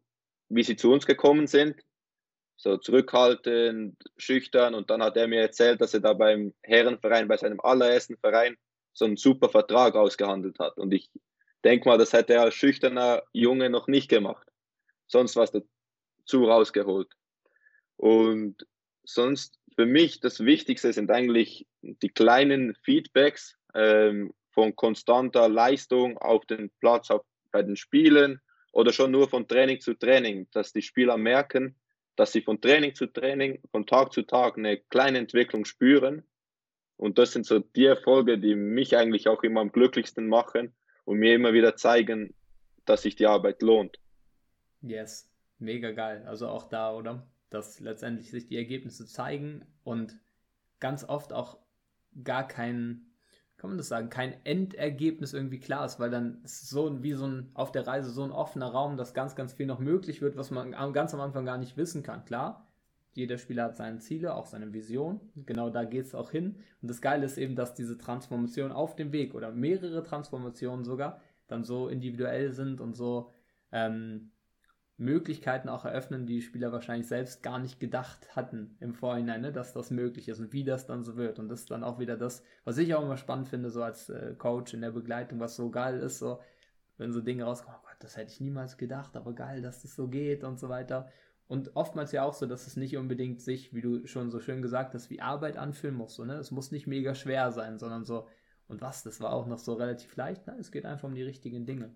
wie 0.48 0.62
sie 0.62 0.76
zu 0.76 0.90
uns 0.90 1.04
gekommen 1.04 1.46
sind. 1.46 1.76
So 2.56 2.78
zurückhaltend, 2.78 3.96
schüchtern. 4.16 4.74
Und 4.74 4.88
dann 4.90 5.02
hat 5.02 5.18
er 5.18 5.28
mir 5.28 5.42
erzählt, 5.42 5.82
dass 5.82 5.92
er 5.92 6.00
da 6.00 6.14
beim 6.14 6.54
Herrenverein, 6.62 7.28
bei 7.28 7.36
seinem 7.36 7.60
allerersten 7.60 8.16
Verein, 8.16 8.56
so 8.94 9.04
einen 9.04 9.18
super 9.18 9.50
Vertrag 9.50 9.96
ausgehandelt 9.96 10.58
hat. 10.58 10.78
Und 10.78 10.92
ich 10.92 11.10
denke 11.62 11.88
mal, 11.88 11.98
das 11.98 12.14
hätte 12.14 12.32
er 12.34 12.42
als 12.42 12.54
schüchterner 12.54 13.22
Junge 13.32 13.68
noch 13.68 13.86
nicht 13.86 14.08
gemacht. 14.08 14.48
Sonst 15.06 15.36
was 15.36 15.52
dazu 15.52 16.44
rausgeholt. 16.44 17.08
Und 17.96 18.66
sonst 19.08 19.58
für 19.74 19.86
mich 19.86 20.20
das 20.20 20.44
Wichtigste 20.44 20.92
sind 20.92 21.10
eigentlich 21.10 21.66
die 21.82 22.10
kleinen 22.10 22.74
Feedbacks 22.82 23.56
ähm, 23.74 24.34
von 24.50 24.76
konstanter 24.76 25.48
Leistung 25.48 26.18
auf 26.18 26.44
den 26.46 26.70
Platz, 26.80 27.10
auf, 27.10 27.22
bei 27.50 27.62
den 27.62 27.76
Spielen 27.76 28.40
oder 28.72 28.92
schon 28.92 29.10
nur 29.10 29.28
von 29.28 29.48
Training 29.48 29.80
zu 29.80 29.94
Training, 29.94 30.46
dass 30.52 30.72
die 30.72 30.82
Spieler 30.82 31.16
merken, 31.16 31.76
dass 32.16 32.32
sie 32.32 32.42
von 32.42 32.60
Training 32.60 32.94
zu 32.94 33.06
Training, 33.06 33.60
von 33.70 33.86
Tag 33.86 34.12
zu 34.12 34.22
Tag 34.22 34.58
eine 34.58 34.78
kleine 34.78 35.18
Entwicklung 35.18 35.64
spüren. 35.64 36.24
Und 36.96 37.18
das 37.18 37.32
sind 37.32 37.46
so 37.46 37.60
die 37.60 37.86
Erfolge, 37.86 38.38
die 38.38 38.56
mich 38.56 38.96
eigentlich 38.96 39.28
auch 39.28 39.42
immer 39.42 39.60
am 39.60 39.72
glücklichsten 39.72 40.28
machen 40.28 40.74
und 41.04 41.18
mir 41.18 41.34
immer 41.34 41.52
wieder 41.52 41.76
zeigen, 41.76 42.34
dass 42.84 43.02
sich 43.02 43.14
die 43.16 43.26
Arbeit 43.26 43.62
lohnt. 43.62 43.98
Yes, 44.82 45.30
mega 45.58 45.92
geil. 45.92 46.24
Also 46.26 46.48
auch 46.48 46.68
da, 46.68 46.92
oder? 46.92 47.26
Dass 47.50 47.80
letztendlich 47.80 48.30
sich 48.30 48.46
die 48.46 48.56
Ergebnisse 48.56 49.06
zeigen 49.06 49.64
und 49.84 50.18
ganz 50.80 51.04
oft 51.04 51.32
auch 51.32 51.58
gar 52.22 52.46
kein 52.46 53.08
kann 53.58 53.70
man 53.70 53.76
das 53.76 53.88
sagen, 53.88 54.08
kein 54.08 54.34
Endergebnis 54.44 55.34
irgendwie 55.34 55.58
klar 55.58 55.84
ist, 55.84 55.98
weil 55.98 56.10
dann 56.10 56.40
ist 56.44 56.70
so 56.70 57.02
wie 57.02 57.12
so 57.12 57.26
ein 57.26 57.50
auf 57.54 57.72
der 57.72 57.86
Reise 57.86 58.10
so 58.10 58.22
ein 58.22 58.30
offener 58.30 58.68
Raum, 58.68 58.96
dass 58.96 59.14
ganz, 59.14 59.34
ganz 59.34 59.52
viel 59.52 59.66
noch 59.66 59.80
möglich 59.80 60.22
wird, 60.22 60.36
was 60.36 60.52
man 60.52 60.70
ganz 60.92 61.12
am 61.12 61.20
Anfang 61.20 61.44
gar 61.44 61.58
nicht 61.58 61.76
wissen 61.76 62.04
kann. 62.04 62.24
Klar, 62.24 62.68
jeder 63.14 63.36
Spieler 63.36 63.64
hat 63.64 63.76
seine 63.76 63.98
Ziele, 63.98 64.34
auch 64.34 64.46
seine 64.46 64.72
Vision. 64.72 65.20
Genau 65.44 65.70
da 65.70 65.82
geht 65.84 66.06
es 66.06 66.14
auch 66.14 66.30
hin. 66.30 66.54
Und 66.80 66.88
das 66.88 67.02
Geile 67.02 67.26
ist 67.26 67.36
eben, 67.36 67.56
dass 67.56 67.74
diese 67.74 67.98
Transformation 67.98 68.70
auf 68.70 68.94
dem 68.94 69.10
Weg 69.10 69.34
oder 69.34 69.50
mehrere 69.50 70.04
Transformationen 70.04 70.84
sogar 70.84 71.20
dann 71.48 71.64
so 71.64 71.88
individuell 71.88 72.52
sind 72.52 72.80
und 72.80 72.94
so 72.94 73.32
ähm, 73.72 74.30
Möglichkeiten 74.98 75.68
auch 75.68 75.84
eröffnen, 75.84 76.26
die, 76.26 76.34
die 76.34 76.42
Spieler 76.42 76.72
wahrscheinlich 76.72 77.06
selbst 77.06 77.42
gar 77.42 77.58
nicht 77.58 77.78
gedacht 77.78 78.34
hatten 78.34 78.76
im 78.80 78.94
Vorhinein, 78.94 79.40
ne, 79.40 79.52
dass 79.52 79.72
das 79.72 79.90
möglich 79.90 80.28
ist 80.28 80.40
und 80.40 80.52
wie 80.52 80.64
das 80.64 80.86
dann 80.86 81.04
so 81.04 81.16
wird. 81.16 81.38
Und 81.38 81.48
das 81.48 81.60
ist 81.60 81.70
dann 81.70 81.84
auch 81.84 82.00
wieder 82.00 82.16
das, 82.16 82.42
was 82.64 82.78
ich 82.78 82.94
auch 82.94 83.02
immer 83.02 83.16
spannend 83.16 83.48
finde, 83.48 83.70
so 83.70 83.82
als 83.82 84.10
äh, 84.10 84.34
Coach 84.36 84.74
in 84.74 84.80
der 84.80 84.90
Begleitung, 84.90 85.38
was 85.38 85.56
so 85.56 85.70
geil 85.70 86.00
ist, 86.00 86.18
so 86.18 86.40
wenn 86.98 87.12
so 87.12 87.20
Dinge 87.20 87.44
rauskommen, 87.44 87.78
oh 87.80 87.86
Gott, 87.86 87.96
das 88.00 88.16
hätte 88.16 88.32
ich 88.32 88.40
niemals 88.40 88.76
gedacht, 88.76 89.16
aber 89.16 89.32
geil, 89.32 89.62
dass 89.62 89.82
das 89.82 89.94
so 89.94 90.08
geht 90.08 90.42
und 90.42 90.58
so 90.58 90.68
weiter. 90.68 91.08
Und 91.46 91.76
oftmals 91.76 92.12
ja 92.12 92.24
auch 92.24 92.34
so, 92.34 92.46
dass 92.46 92.66
es 92.66 92.76
nicht 92.76 92.96
unbedingt 92.96 93.40
sich, 93.40 93.72
wie 93.72 93.80
du 93.80 94.06
schon 94.06 94.30
so 94.30 94.40
schön 94.40 94.60
gesagt 94.60 94.94
hast, 94.94 95.08
wie 95.08 95.22
Arbeit 95.22 95.56
anfühlen 95.56 95.94
muss. 95.94 96.16
So, 96.16 96.24
ne? 96.24 96.34
Es 96.34 96.50
muss 96.50 96.72
nicht 96.72 96.86
mega 96.86 97.14
schwer 97.14 97.52
sein, 97.52 97.78
sondern 97.78 98.04
so, 98.04 98.26
und 98.66 98.82
was, 98.82 99.02
das 99.02 99.20
war 99.20 99.32
auch 99.32 99.46
noch 99.46 99.58
so 99.58 99.74
relativ 99.74 100.14
leicht. 100.16 100.46
Nein, 100.46 100.58
es 100.58 100.70
geht 100.70 100.84
einfach 100.84 101.08
um 101.08 101.14
die 101.14 101.22
richtigen 101.22 101.64
Dinge. 101.64 101.94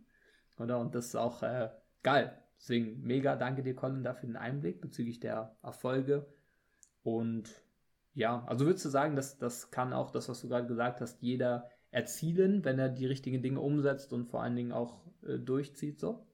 Oder? 0.59 0.79
Und 0.79 0.95
das 0.95 1.07
ist 1.07 1.17
auch 1.17 1.43
äh, 1.43 1.69
geil. 2.03 2.42
Deswegen 2.63 3.03
mega 3.03 3.35
danke 3.35 3.65
dir, 3.65 3.75
Colin, 3.75 4.05
dafür 4.05 4.29
den 4.29 4.37
Einblick 4.37 4.81
bezüglich 4.81 5.19
der 5.19 5.57
Erfolge. 5.65 6.25
Und 7.03 7.61
ja, 8.15 8.45
also 8.47 8.67
würdest 8.67 8.85
du 8.85 8.89
sagen, 8.89 9.17
dass 9.17 9.37
das 9.37 9.73
kann 9.73 9.93
auch 9.93 10.13
das, 10.13 10.29
was 10.29 10.43
du 10.43 10.49
gerade 10.49 10.69
gesagt 10.69 11.01
hast, 11.01 11.21
jeder 11.23 11.69
erzielen, 11.91 12.65
wenn 12.65 12.79
er 12.79 12.89
die 12.89 13.07
richtigen 13.07 13.43
Dinge 13.43 13.59
umsetzt 13.59 14.13
und 14.13 14.27
vor 14.27 14.45
allen 14.45 14.55
Dingen 14.55 14.71
auch 14.71 15.01
äh, 15.27 15.39
durchzieht 15.39 15.99
so? 15.99 16.25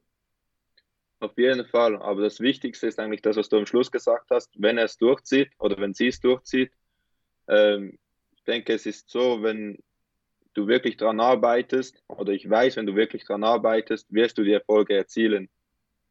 Auf 1.21 1.33
jeden 1.39 1.65
Fall. 1.65 1.97
Aber 1.97 2.21
das 2.21 2.41
Wichtigste 2.41 2.87
ist 2.87 2.99
eigentlich 2.99 3.23
das, 3.23 3.39
was 3.39 3.49
du 3.49 3.57
am 3.57 3.65
Schluss 3.65 3.91
gesagt 3.91 4.31
hast. 4.31 4.53
Wenn 4.61 4.77
er 4.77 4.85
es 4.85 4.99
durchzieht 4.99 5.51
oder 5.59 5.79
wenn 5.79 5.95
sie 5.95 6.09
es 6.09 6.21
durchzieht, 6.21 6.73
ähm, 7.49 7.99
ich 8.33 8.45
denke, 8.45 8.75
es 8.75 8.85
ist 8.85 9.09
so, 9.09 9.43
wenn 9.43 9.79
du 10.53 10.67
wirklich 10.67 10.99
daran 10.99 11.21
arbeitest, 11.21 12.05
oder 12.09 12.35
ich 12.35 12.49
weiß, 12.49 12.77
wenn 12.77 12.87
du 12.87 12.97
wirklich 12.97 13.25
daran 13.25 13.45
arbeitest, 13.45 14.13
wirst 14.13 14.37
du 14.37 14.45
die 14.45 14.53
Erfolge 14.53 14.95
erzielen. 14.95 15.49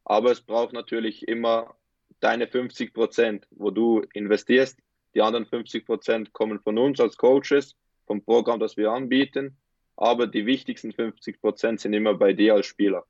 Aber 0.08 0.30
es 0.32 0.40
braucht 0.40 0.72
natürlich 0.72 1.28
immer 1.28 1.76
deine 2.20 2.48
50 2.48 2.94
Prozent, 2.94 3.46
wo 3.50 3.70
du 3.70 4.00
investierst. 4.14 4.80
Die 5.14 5.20
anderen 5.20 5.44
50 5.44 5.84
Prozent 5.84 6.32
kommen 6.32 6.60
von 6.60 6.78
uns 6.78 6.98
als 6.98 7.18
Coaches, 7.18 7.76
vom 8.06 8.24
Programm, 8.24 8.58
das 8.58 8.78
wir 8.78 8.90
anbieten. 8.90 9.58
Aber 9.96 10.26
die 10.26 10.46
wichtigsten 10.46 10.92
50 10.92 11.42
Prozent 11.42 11.80
sind 11.80 11.92
immer 11.92 12.14
bei 12.14 12.32
dir 12.32 12.54
als 12.54 12.64
Spieler. 12.64 13.04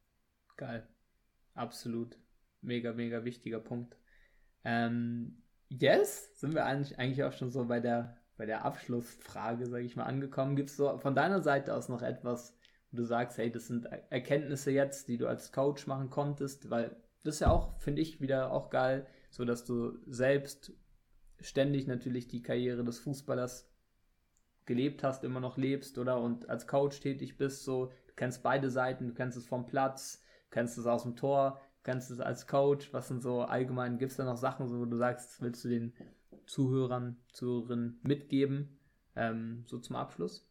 Geil. 0.56 0.88
Absolut. 1.54 2.18
Mega, 2.62 2.92
mega 2.92 3.24
wichtiger 3.24 3.60
Punkt. 3.60 3.96
Ähm, 4.64 5.40
yes, 5.68 6.36
sind 6.40 6.54
wir 6.54 6.66
eigentlich, 6.66 6.98
eigentlich 6.98 7.22
auch 7.22 7.32
schon 7.32 7.52
so 7.52 7.66
bei 7.66 7.78
der, 7.78 8.16
bei 8.36 8.44
der 8.44 8.64
Abschlussfrage, 8.64 9.66
sage 9.66 9.84
ich 9.84 9.94
mal, 9.94 10.04
angekommen. 10.04 10.56
Gibt 10.56 10.70
es 10.70 10.76
so 10.76 10.98
von 10.98 11.14
deiner 11.14 11.42
Seite 11.42 11.74
aus 11.74 11.88
noch 11.88 12.02
etwas, 12.02 12.58
du 12.92 13.04
sagst, 13.04 13.38
hey, 13.38 13.50
das 13.50 13.66
sind 13.66 13.86
Erkenntnisse 14.10 14.70
jetzt, 14.70 15.08
die 15.08 15.18
du 15.18 15.26
als 15.26 15.52
Coach 15.52 15.86
machen 15.86 16.10
konntest, 16.10 16.70
weil 16.70 16.96
das 17.24 17.36
ist 17.36 17.40
ja 17.40 17.50
auch, 17.50 17.78
finde 17.78 18.00
ich, 18.02 18.20
wieder 18.20 18.52
auch 18.52 18.70
geil, 18.70 19.06
so 19.30 19.44
dass 19.44 19.64
du 19.64 19.98
selbst 20.06 20.72
ständig 21.40 21.86
natürlich 21.86 22.28
die 22.28 22.42
Karriere 22.42 22.84
des 22.84 22.98
Fußballers 22.98 23.70
gelebt 24.64 25.02
hast, 25.02 25.24
immer 25.24 25.40
noch 25.40 25.56
lebst, 25.56 25.98
oder? 25.98 26.20
Und 26.20 26.48
als 26.48 26.66
Coach 26.66 27.00
tätig 27.00 27.36
bist, 27.36 27.64
so, 27.64 27.86
du 28.06 28.14
kennst 28.16 28.42
beide 28.42 28.70
Seiten, 28.70 29.08
du 29.08 29.14
kennst 29.14 29.36
es 29.36 29.46
vom 29.46 29.66
Platz, 29.66 30.22
du 30.44 30.50
kennst 30.50 30.78
es 30.78 30.86
aus 30.86 31.02
dem 31.02 31.16
Tor, 31.16 31.60
du 31.78 31.82
kennst 31.84 32.10
es 32.10 32.20
als 32.20 32.46
Coach, 32.46 32.92
was 32.92 33.08
sind 33.08 33.22
so 33.22 33.42
allgemein, 33.42 33.98
gibt 33.98 34.10
es 34.10 34.16
da 34.16 34.24
noch 34.24 34.36
Sachen, 34.36 34.68
so, 34.68 34.80
wo 34.80 34.84
du 34.84 34.96
sagst, 34.96 35.40
willst 35.40 35.64
du 35.64 35.68
den 35.68 35.94
Zuhörern, 36.46 37.16
Zuhörerinnen 37.32 38.00
mitgeben, 38.02 38.78
ähm, 39.16 39.64
so 39.66 39.78
zum 39.78 39.96
Abschluss? 39.96 40.47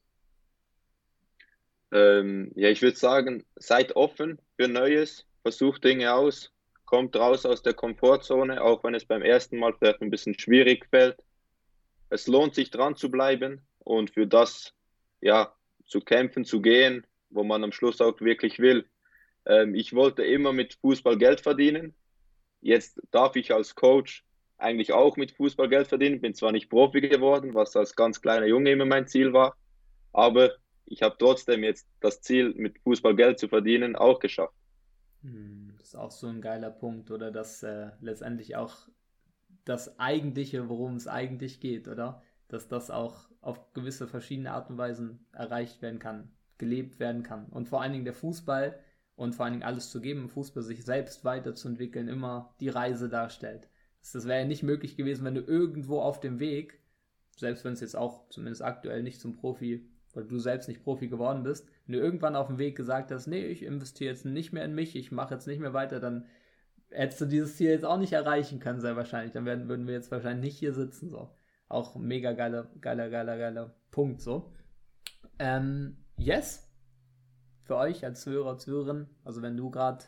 Ähm, 1.91 2.51
ja, 2.55 2.69
ich 2.69 2.81
würde 2.81 2.97
sagen, 2.97 3.45
seid 3.55 3.95
offen 3.95 4.39
für 4.57 4.67
Neues, 4.67 5.25
versucht 5.41 5.83
Dinge 5.83 6.13
aus, 6.13 6.51
kommt 6.85 7.15
raus 7.15 7.45
aus 7.45 7.61
der 7.61 7.73
Komfortzone, 7.73 8.61
auch 8.61 8.83
wenn 8.83 8.95
es 8.95 9.05
beim 9.05 9.21
ersten 9.21 9.59
Mal 9.59 9.73
vielleicht 9.73 10.01
ein 10.01 10.09
bisschen 10.09 10.37
schwierig 10.37 10.87
fällt. 10.89 11.17
Es 12.09 12.27
lohnt 12.27 12.55
sich 12.55 12.71
dran 12.71 12.95
zu 12.95 13.09
bleiben 13.11 13.61
und 13.79 14.11
für 14.11 14.27
das 14.27 14.73
ja 15.21 15.53
zu 15.85 16.01
kämpfen, 16.01 16.45
zu 16.45 16.61
gehen, 16.61 17.05
wo 17.29 17.43
man 17.43 17.63
am 17.63 17.71
Schluss 17.71 18.01
auch 18.01 18.19
wirklich 18.21 18.59
will. 18.59 18.85
Ähm, 19.45 19.75
ich 19.75 19.93
wollte 19.93 20.23
immer 20.23 20.53
mit 20.53 20.75
Fußball 20.75 21.17
Geld 21.17 21.41
verdienen. 21.41 21.93
Jetzt 22.61 23.01
darf 23.11 23.35
ich 23.35 23.53
als 23.53 23.75
Coach 23.75 24.25
eigentlich 24.57 24.91
auch 24.91 25.17
mit 25.17 25.31
Fußball 25.31 25.69
Geld 25.69 25.87
verdienen. 25.87 26.21
Bin 26.21 26.33
zwar 26.33 26.51
nicht 26.51 26.69
Profi 26.69 27.01
geworden, 27.01 27.53
was 27.53 27.75
als 27.75 27.95
ganz 27.95 28.21
kleiner 28.21 28.47
Junge 28.47 28.71
immer 28.71 28.85
mein 28.85 29.07
Ziel 29.07 29.33
war, 29.33 29.55
aber 30.13 30.55
ich 30.87 31.01
habe 31.01 31.15
trotzdem 31.19 31.63
jetzt 31.63 31.87
das 31.99 32.21
Ziel, 32.21 32.53
mit 32.55 32.79
Fußball 32.79 33.15
Geld 33.15 33.39
zu 33.39 33.47
verdienen, 33.47 33.95
auch 33.95 34.19
geschafft. 34.19 34.55
Hm, 35.21 35.73
das 35.77 35.89
ist 35.89 35.95
auch 35.95 36.11
so 36.11 36.27
ein 36.27 36.41
geiler 36.41 36.71
Punkt, 36.71 37.11
oder 37.11 37.31
dass 37.31 37.63
äh, 37.63 37.91
letztendlich 38.01 38.55
auch 38.55 38.87
das 39.65 39.99
Eigentliche, 39.99 40.69
worum 40.69 40.95
es 40.95 41.07
eigentlich 41.07 41.59
geht, 41.59 41.87
oder? 41.87 42.21
Dass 42.47 42.67
das 42.67 42.89
auch 42.89 43.29
auf 43.41 43.73
gewisse 43.73 44.07
verschiedene 44.07 44.51
Art 44.51 44.69
und 44.69 44.77
Weisen 44.77 45.25
erreicht 45.33 45.81
werden 45.81 45.99
kann, 45.99 46.31
gelebt 46.57 46.99
werden 46.99 47.23
kann. 47.23 47.47
Und 47.47 47.69
vor 47.69 47.81
allen 47.81 47.91
Dingen 47.91 48.05
der 48.05 48.13
Fußball 48.13 48.79
und 49.15 49.35
vor 49.35 49.45
allen 49.45 49.53
Dingen 49.53 49.63
alles 49.63 49.91
zu 49.91 49.99
geben, 49.99 50.29
Fußball 50.29 50.63
sich 50.63 50.85
selbst 50.85 51.25
weiterzuentwickeln, 51.25 52.07
immer 52.07 52.55
die 52.59 52.69
Reise 52.69 53.09
darstellt. 53.09 53.67
Das 54.13 54.25
wäre 54.25 54.39
ja 54.39 54.45
nicht 54.45 54.63
möglich 54.63 54.95
gewesen, 54.95 55.25
wenn 55.25 55.35
du 55.35 55.41
irgendwo 55.41 55.99
auf 55.99 56.21
dem 56.21 56.39
Weg 56.39 56.79
selbst 57.37 57.63
wenn 57.63 57.73
es 57.73 57.81
jetzt 57.81 57.95
auch 57.95 58.27
zumindest 58.29 58.63
aktuell 58.63 59.03
nicht 59.03 59.21
zum 59.21 59.35
Profi, 59.35 59.87
weil 60.17 60.25
du 60.25 60.39
selbst 60.39 60.67
nicht 60.67 60.83
Profi 60.83 61.07
geworden 61.07 61.43
bist, 61.43 61.69
wenn 61.85 61.93
du 61.93 61.99
irgendwann 61.99 62.35
auf 62.35 62.47
dem 62.47 62.57
Weg 62.57 62.75
gesagt 62.75 63.11
hast, 63.11 63.27
nee, 63.27 63.45
ich 63.45 63.61
investiere 63.61 64.11
jetzt 64.11 64.25
nicht 64.25 64.51
mehr 64.51 64.65
in 64.65 64.73
mich, 64.73 64.95
ich 64.95 65.11
mache 65.11 65.35
jetzt 65.35 65.45
nicht 65.45 65.59
mehr 65.59 65.75
weiter, 65.75 65.99
dann 65.99 66.25
hättest 66.89 67.21
du 67.21 67.25
dieses 67.25 67.55
Ziel 67.55 67.69
jetzt 67.69 67.85
auch 67.85 67.99
nicht 67.99 68.13
erreichen 68.13 68.59
können, 68.59 68.81
sehr 68.81 68.95
wahrscheinlich. 68.95 69.31
Dann 69.31 69.45
werden, 69.45 69.69
würden 69.69 69.85
wir 69.85 69.93
jetzt 69.93 70.09
wahrscheinlich 70.09 70.45
nicht 70.45 70.57
hier 70.57 70.73
sitzen. 70.73 71.11
So. 71.11 71.29
Auch 71.67 71.95
mega 71.97 72.31
geiler, 72.31 72.67
geiler, 72.81 73.11
geiler, 73.11 73.37
geiler 73.37 73.75
Punkt. 73.91 74.21
So. 74.21 74.51
Ähm, 75.37 75.97
yes. 76.17 76.67
Für 77.61 77.75
euch 77.75 78.03
als 78.03 78.21
Zuhörer, 78.21 78.57
Zuhörerin, 78.57 79.07
also 79.23 79.43
wenn 79.43 79.55
du 79.55 79.69
gerade 79.69 80.03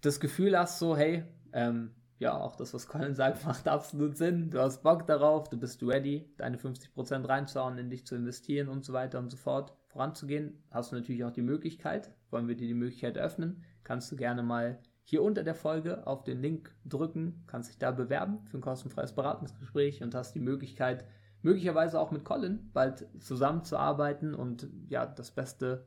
das 0.00 0.18
Gefühl 0.18 0.58
hast, 0.58 0.78
so, 0.78 0.96
hey, 0.96 1.24
ähm, 1.52 1.90
ja, 2.18 2.36
auch 2.36 2.56
das, 2.56 2.72
was 2.72 2.86
Colin 2.86 3.14
sagt, 3.14 3.44
macht 3.46 3.68
absolut 3.68 4.16
Sinn. 4.16 4.50
Du 4.50 4.60
hast 4.60 4.82
Bock 4.82 5.06
darauf, 5.06 5.48
du 5.48 5.56
bist 5.58 5.82
ready, 5.82 6.32
deine 6.36 6.56
50% 6.56 7.28
reinzuhauen, 7.28 7.78
in 7.78 7.90
dich 7.90 8.06
zu 8.06 8.14
investieren 8.14 8.68
und 8.68 8.84
so 8.84 8.92
weiter 8.92 9.18
und 9.18 9.30
so 9.30 9.36
fort 9.36 9.74
voranzugehen. 9.88 10.62
Hast 10.70 10.92
du 10.92 10.96
natürlich 10.96 11.24
auch 11.24 11.30
die 11.30 11.42
Möglichkeit, 11.42 12.10
wollen 12.30 12.48
wir 12.48 12.56
dir 12.56 12.68
die 12.68 12.74
Möglichkeit 12.74 13.18
öffnen, 13.18 13.64
kannst 13.84 14.10
du 14.10 14.16
gerne 14.16 14.42
mal 14.42 14.78
hier 15.08 15.22
unter 15.22 15.44
der 15.44 15.54
Folge 15.54 16.04
auf 16.06 16.24
den 16.24 16.42
Link 16.42 16.74
drücken, 16.84 17.44
kannst 17.46 17.70
dich 17.70 17.78
da 17.78 17.92
bewerben 17.92 18.44
für 18.46 18.58
ein 18.58 18.60
kostenfreies 18.60 19.12
Beratungsgespräch 19.12 20.02
und 20.02 20.14
hast 20.16 20.34
die 20.34 20.40
Möglichkeit, 20.40 21.04
möglicherweise 21.42 22.00
auch 22.00 22.10
mit 22.10 22.24
Colin 22.24 22.70
bald 22.72 23.06
zusammenzuarbeiten 23.20 24.34
und 24.34 24.68
ja, 24.88 25.06
das 25.06 25.30
Beste 25.30 25.86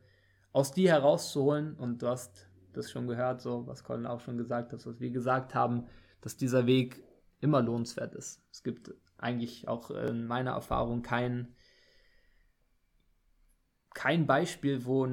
aus 0.52 0.72
dir 0.72 0.90
herauszuholen. 0.90 1.74
Und 1.74 2.00
du 2.00 2.08
hast 2.08 2.48
das 2.72 2.90
schon 2.90 3.06
gehört, 3.06 3.42
so 3.42 3.66
was 3.66 3.84
Colin 3.84 4.06
auch 4.06 4.20
schon 4.20 4.38
gesagt 4.38 4.72
hat, 4.72 4.86
was 4.86 5.00
wir 5.00 5.10
gesagt 5.10 5.54
haben, 5.54 5.84
dass 6.20 6.36
dieser 6.36 6.66
Weg 6.66 7.02
immer 7.40 7.62
lohnenswert 7.62 8.14
ist. 8.14 8.42
Es 8.52 8.62
gibt 8.62 8.92
eigentlich 9.18 9.68
auch 9.68 9.90
in 9.90 10.26
meiner 10.26 10.52
Erfahrung 10.52 11.02
kein, 11.02 11.54
kein 13.94 14.26
Beispiel, 14.26 14.84
wo 14.84 15.06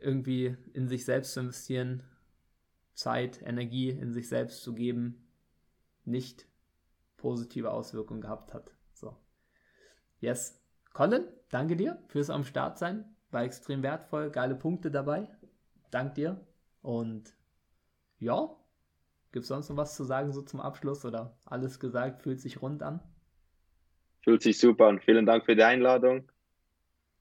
irgendwie 0.00 0.56
in 0.72 0.88
sich 0.88 1.04
selbst 1.04 1.32
zu 1.32 1.40
investieren 1.40 2.02
Zeit, 2.94 3.40
Energie 3.42 3.90
in 3.90 4.12
sich 4.12 4.28
selbst 4.28 4.62
zu 4.62 4.74
geben, 4.74 5.24
nicht 6.04 6.46
positive 7.16 7.70
Auswirkungen 7.70 8.20
gehabt 8.20 8.52
hat. 8.52 8.74
So. 8.92 9.16
Yes. 10.20 10.60
Colin, 10.92 11.24
danke 11.50 11.76
dir 11.76 12.02
fürs 12.08 12.30
am 12.30 12.44
Start 12.44 12.78
sein. 12.78 13.04
War 13.30 13.44
extrem 13.44 13.82
wertvoll, 13.82 14.30
geile 14.30 14.56
Punkte 14.56 14.90
dabei. 14.90 15.30
Dank 15.90 16.14
dir. 16.14 16.44
Und 16.82 17.36
ja, 18.18 18.56
gibt 19.32 19.44
es 19.44 19.48
sonst 19.48 19.68
noch 19.68 19.76
was 19.76 19.94
zu 19.94 20.04
sagen 20.04 20.32
so 20.32 20.42
zum 20.42 20.60
Abschluss 20.60 21.04
oder 21.04 21.36
alles 21.44 21.80
gesagt, 21.80 22.22
fühlt 22.22 22.40
sich 22.40 22.62
rund 22.62 22.82
an? 22.82 23.00
Fühlt 24.22 24.42
sich 24.42 24.58
super 24.58 24.86
an. 24.86 25.00
Vielen 25.00 25.26
Dank 25.26 25.44
für 25.44 25.56
die 25.56 25.62
Einladung. 25.62 26.30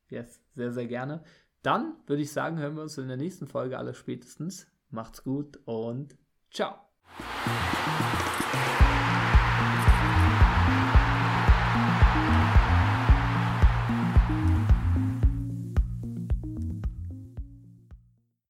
Yes, 0.09 0.41
sehr, 0.53 0.71
sehr 0.71 0.87
gerne. 0.87 1.23
Dann 1.61 1.95
würde 2.05 2.21
ich 2.21 2.31
sagen, 2.31 2.57
hören 2.59 2.75
wir 2.75 2.83
uns 2.83 2.97
in 2.97 3.07
der 3.07 3.17
nächsten 3.17 3.47
Folge 3.47 3.77
alle 3.77 3.93
spätestens. 3.93 4.67
Macht's 4.89 5.23
gut 5.23 5.59
und 5.65 6.17
ciao. 6.49 6.75